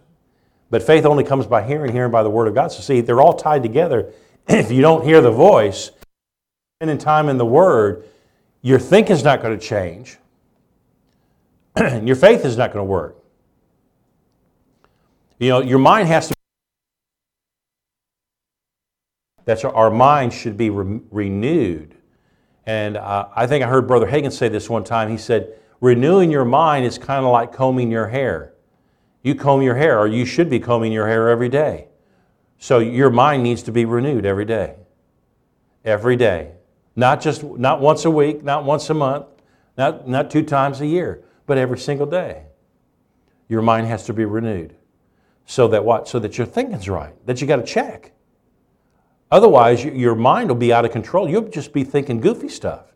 But 0.70 0.82
faith 0.82 1.04
only 1.04 1.22
comes 1.22 1.46
by 1.46 1.62
hearing, 1.62 1.92
hearing 1.92 2.10
by 2.10 2.22
the 2.22 2.30
word 2.30 2.48
of 2.48 2.54
God. 2.54 2.72
So 2.72 2.80
see, 2.80 3.02
they're 3.02 3.20
all 3.20 3.34
tied 3.34 3.62
together. 3.62 4.10
if 4.48 4.70
you 4.70 4.80
don't 4.80 5.04
hear 5.04 5.20
the 5.20 5.30
voice, 5.30 5.90
spending 6.80 6.96
time 6.96 7.28
in 7.28 7.36
the 7.36 7.44
word, 7.44 8.04
your 8.62 8.78
thinking's 8.78 9.22
not 9.22 9.42
going 9.42 9.58
to 9.58 9.62
change. 9.62 10.16
your 12.02 12.16
faith 12.16 12.46
is 12.46 12.56
not 12.56 12.72
going 12.72 12.86
to 12.86 12.90
work. 12.90 13.22
You 15.38 15.50
know, 15.50 15.60
your 15.60 15.78
mind 15.78 16.08
has 16.08 16.28
to 16.28 16.37
That's 19.48 19.64
our 19.64 19.90
mind 19.90 20.34
should 20.34 20.58
be 20.58 20.68
re- 20.68 21.00
renewed. 21.10 21.94
And 22.66 22.98
uh, 22.98 23.28
I 23.34 23.46
think 23.46 23.64
I 23.64 23.66
heard 23.66 23.88
Brother 23.88 24.06
Hagin 24.06 24.30
say 24.30 24.50
this 24.50 24.68
one 24.68 24.84
time. 24.84 25.08
He 25.08 25.16
said, 25.16 25.58
renewing 25.80 26.30
your 26.30 26.44
mind 26.44 26.84
is 26.84 26.98
kind 26.98 27.24
of 27.24 27.32
like 27.32 27.50
combing 27.50 27.90
your 27.90 28.08
hair. 28.08 28.52
You 29.22 29.34
comb 29.34 29.62
your 29.62 29.76
hair, 29.76 29.98
or 29.98 30.06
you 30.06 30.26
should 30.26 30.50
be 30.50 30.60
combing 30.60 30.92
your 30.92 31.08
hair 31.08 31.30
every 31.30 31.48
day. 31.48 31.88
So 32.58 32.78
your 32.78 33.08
mind 33.08 33.42
needs 33.42 33.62
to 33.62 33.72
be 33.72 33.86
renewed 33.86 34.26
every 34.26 34.44
day. 34.44 34.76
Every 35.82 36.16
day. 36.16 36.52
Not 36.94 37.22
just 37.22 37.42
not 37.42 37.80
once 37.80 38.04
a 38.04 38.10
week, 38.10 38.44
not 38.44 38.64
once 38.64 38.90
a 38.90 38.94
month, 38.94 39.28
not, 39.78 40.06
not 40.06 40.30
two 40.30 40.42
times 40.42 40.82
a 40.82 40.86
year, 40.86 41.24
but 41.46 41.56
every 41.56 41.78
single 41.78 42.06
day. 42.06 42.42
Your 43.48 43.62
mind 43.62 43.86
has 43.86 44.04
to 44.04 44.12
be 44.12 44.26
renewed. 44.26 44.76
So 45.46 45.68
that 45.68 45.86
what? 45.86 46.06
So 46.06 46.18
that 46.18 46.36
your 46.36 46.46
thinking's 46.46 46.90
right. 46.90 47.14
That 47.24 47.40
you 47.40 47.46
got 47.46 47.56
to 47.56 47.64
check. 47.64 48.12
Otherwise, 49.30 49.84
your 49.84 50.14
mind 50.14 50.48
will 50.48 50.56
be 50.56 50.72
out 50.72 50.84
of 50.84 50.90
control. 50.90 51.28
You'll 51.28 51.48
just 51.48 51.72
be 51.72 51.84
thinking 51.84 52.20
goofy 52.20 52.48
stuff. 52.48 52.86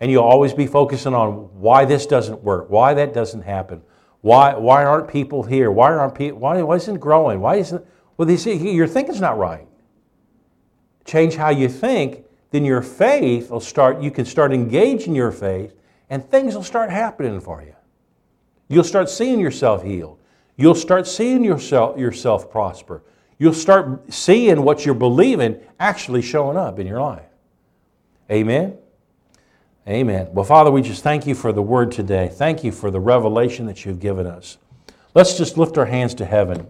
And 0.00 0.10
you'll 0.10 0.24
always 0.24 0.52
be 0.52 0.66
focusing 0.66 1.14
on 1.14 1.48
why 1.60 1.84
this 1.84 2.06
doesn't 2.06 2.42
work, 2.42 2.70
why 2.70 2.94
that 2.94 3.12
doesn't 3.14 3.42
happen, 3.42 3.82
why, 4.20 4.54
why 4.54 4.84
aren't 4.84 5.08
people 5.08 5.42
here, 5.42 5.70
why 5.70 5.92
aren't 5.92 6.14
people, 6.14 6.38
why, 6.38 6.60
why 6.62 6.76
isn't 6.76 6.98
growing, 6.98 7.40
why 7.40 7.56
isn't, 7.56 7.84
well, 8.16 8.30
you 8.30 8.36
see, 8.36 8.54
your 8.72 8.86
thinking's 8.86 9.20
not 9.20 9.38
right. 9.38 9.66
Change 11.04 11.36
how 11.36 11.50
you 11.50 11.68
think, 11.68 12.24
then 12.50 12.64
your 12.64 12.82
faith 12.82 13.50
will 13.50 13.60
start, 13.60 14.02
you 14.02 14.10
can 14.10 14.24
start 14.24 14.52
engaging 14.52 15.14
your 15.14 15.32
faith, 15.32 15.74
and 16.10 16.28
things 16.30 16.54
will 16.54 16.62
start 16.62 16.90
happening 16.90 17.40
for 17.40 17.62
you. 17.62 17.74
You'll 18.68 18.84
start 18.84 19.08
seeing 19.08 19.40
yourself 19.40 19.82
healed. 19.82 20.18
You'll 20.56 20.74
start 20.74 21.06
seeing 21.06 21.42
yourself, 21.42 21.98
yourself 21.98 22.50
prosper. 22.50 23.02
You'll 23.42 23.52
start 23.52 24.12
seeing 24.12 24.62
what 24.62 24.86
you're 24.86 24.94
believing 24.94 25.58
actually 25.80 26.22
showing 26.22 26.56
up 26.56 26.78
in 26.78 26.86
your 26.86 27.00
life. 27.00 27.26
Amen? 28.30 28.78
Amen. 29.84 30.28
Well, 30.30 30.44
Father, 30.44 30.70
we 30.70 30.80
just 30.80 31.02
thank 31.02 31.26
you 31.26 31.34
for 31.34 31.52
the 31.52 31.60
word 31.60 31.90
today. 31.90 32.30
Thank 32.32 32.62
you 32.62 32.70
for 32.70 32.88
the 32.92 33.00
revelation 33.00 33.66
that 33.66 33.84
you've 33.84 33.98
given 33.98 34.28
us. 34.28 34.58
Let's 35.12 35.36
just 35.36 35.58
lift 35.58 35.76
our 35.76 35.86
hands 35.86 36.14
to 36.14 36.24
heaven. 36.24 36.68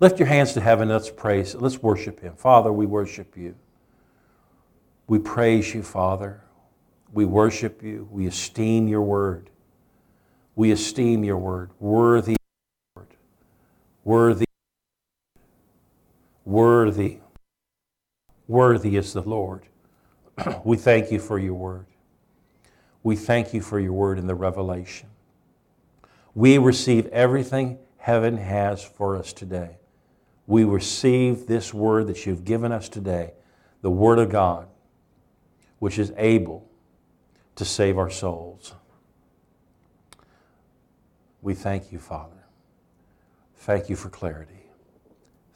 Lift 0.00 0.18
your 0.18 0.26
hands 0.26 0.54
to 0.54 0.62
heaven. 0.62 0.88
Let's 0.88 1.10
praise. 1.10 1.54
Let's 1.54 1.82
worship 1.82 2.20
Him. 2.20 2.34
Father, 2.34 2.72
we 2.72 2.86
worship 2.86 3.36
you. 3.36 3.54
We 5.06 5.18
praise 5.18 5.74
you, 5.74 5.82
Father. 5.82 6.40
We 7.12 7.26
worship 7.26 7.82
you. 7.82 8.08
We 8.10 8.26
esteem 8.26 8.88
your 8.88 9.02
word. 9.02 9.50
We 10.56 10.70
esteem 10.70 11.24
your 11.24 11.36
word. 11.36 11.72
Worthy, 11.78 12.36
Lord. 12.96 13.08
Worthy. 14.02 14.46
Worthy. 16.44 17.18
Worthy 18.48 18.96
is 18.96 19.12
the 19.12 19.22
Lord. 19.22 19.62
we 20.64 20.76
thank 20.76 21.12
you 21.12 21.18
for 21.18 21.38
your 21.38 21.54
word. 21.54 21.86
We 23.02 23.16
thank 23.16 23.52
you 23.52 23.60
for 23.60 23.80
your 23.80 23.92
word 23.92 24.18
in 24.18 24.26
the 24.26 24.34
revelation. 24.34 25.08
We 26.34 26.58
receive 26.58 27.06
everything 27.08 27.78
heaven 27.98 28.36
has 28.36 28.82
for 28.82 29.16
us 29.16 29.32
today. 29.32 29.76
We 30.46 30.64
receive 30.64 31.46
this 31.46 31.72
word 31.72 32.08
that 32.08 32.26
you've 32.26 32.44
given 32.44 32.72
us 32.72 32.88
today, 32.88 33.32
the 33.80 33.90
word 33.90 34.18
of 34.18 34.30
God, 34.30 34.68
which 35.78 35.98
is 35.98 36.12
able 36.16 36.68
to 37.56 37.64
save 37.64 37.98
our 37.98 38.10
souls. 38.10 38.74
We 41.40 41.54
thank 41.54 41.92
you, 41.92 41.98
Father. 41.98 42.44
Thank 43.56 43.88
you 43.88 43.96
for 43.96 44.08
clarity. 44.08 44.61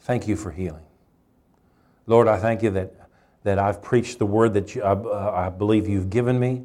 Thank 0.07 0.25
you 0.25 0.37
for 0.37 0.51
healing. 0.51 0.85
Lord, 2.05 2.29
I 2.29 2.37
thank 2.37 2.63
you 2.63 2.69
that, 2.69 2.93
that 3.43 3.59
I've 3.59 3.81
preached 3.81 4.19
the 4.19 4.25
word 4.25 4.53
that 4.53 4.73
you, 4.73 4.81
I, 4.81 4.93
uh, 4.93 5.33
I 5.35 5.49
believe 5.49 5.85
you've 5.85 6.09
given 6.09 6.39
me. 6.39 6.63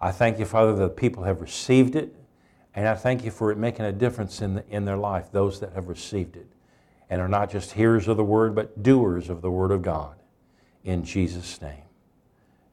I 0.00 0.12
thank 0.12 0.38
you, 0.38 0.46
Father, 0.46 0.74
that 0.76 0.96
people 0.96 1.24
have 1.24 1.42
received 1.42 1.94
it. 1.94 2.16
And 2.74 2.88
I 2.88 2.94
thank 2.94 3.22
you 3.22 3.30
for 3.30 3.52
it 3.52 3.58
making 3.58 3.84
a 3.84 3.92
difference 3.92 4.40
in, 4.40 4.54
the, 4.54 4.64
in 4.70 4.86
their 4.86 4.96
life, 4.96 5.30
those 5.30 5.60
that 5.60 5.74
have 5.74 5.88
received 5.88 6.36
it 6.36 6.46
and 7.10 7.20
are 7.20 7.28
not 7.28 7.50
just 7.50 7.72
hearers 7.72 8.08
of 8.08 8.16
the 8.16 8.24
word, 8.24 8.54
but 8.54 8.82
doers 8.82 9.28
of 9.28 9.42
the 9.42 9.50
word 9.50 9.70
of 9.70 9.82
God. 9.82 10.14
In 10.84 11.04
Jesus' 11.04 11.60
name, 11.60 11.84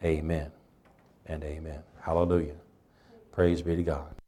amen 0.01 0.51
and 1.25 1.43
amen. 1.43 1.79
Hallelujah. 1.99 2.55
Praise 3.33 3.61
be 3.61 3.75
to 3.75 3.83
God. 3.83 4.20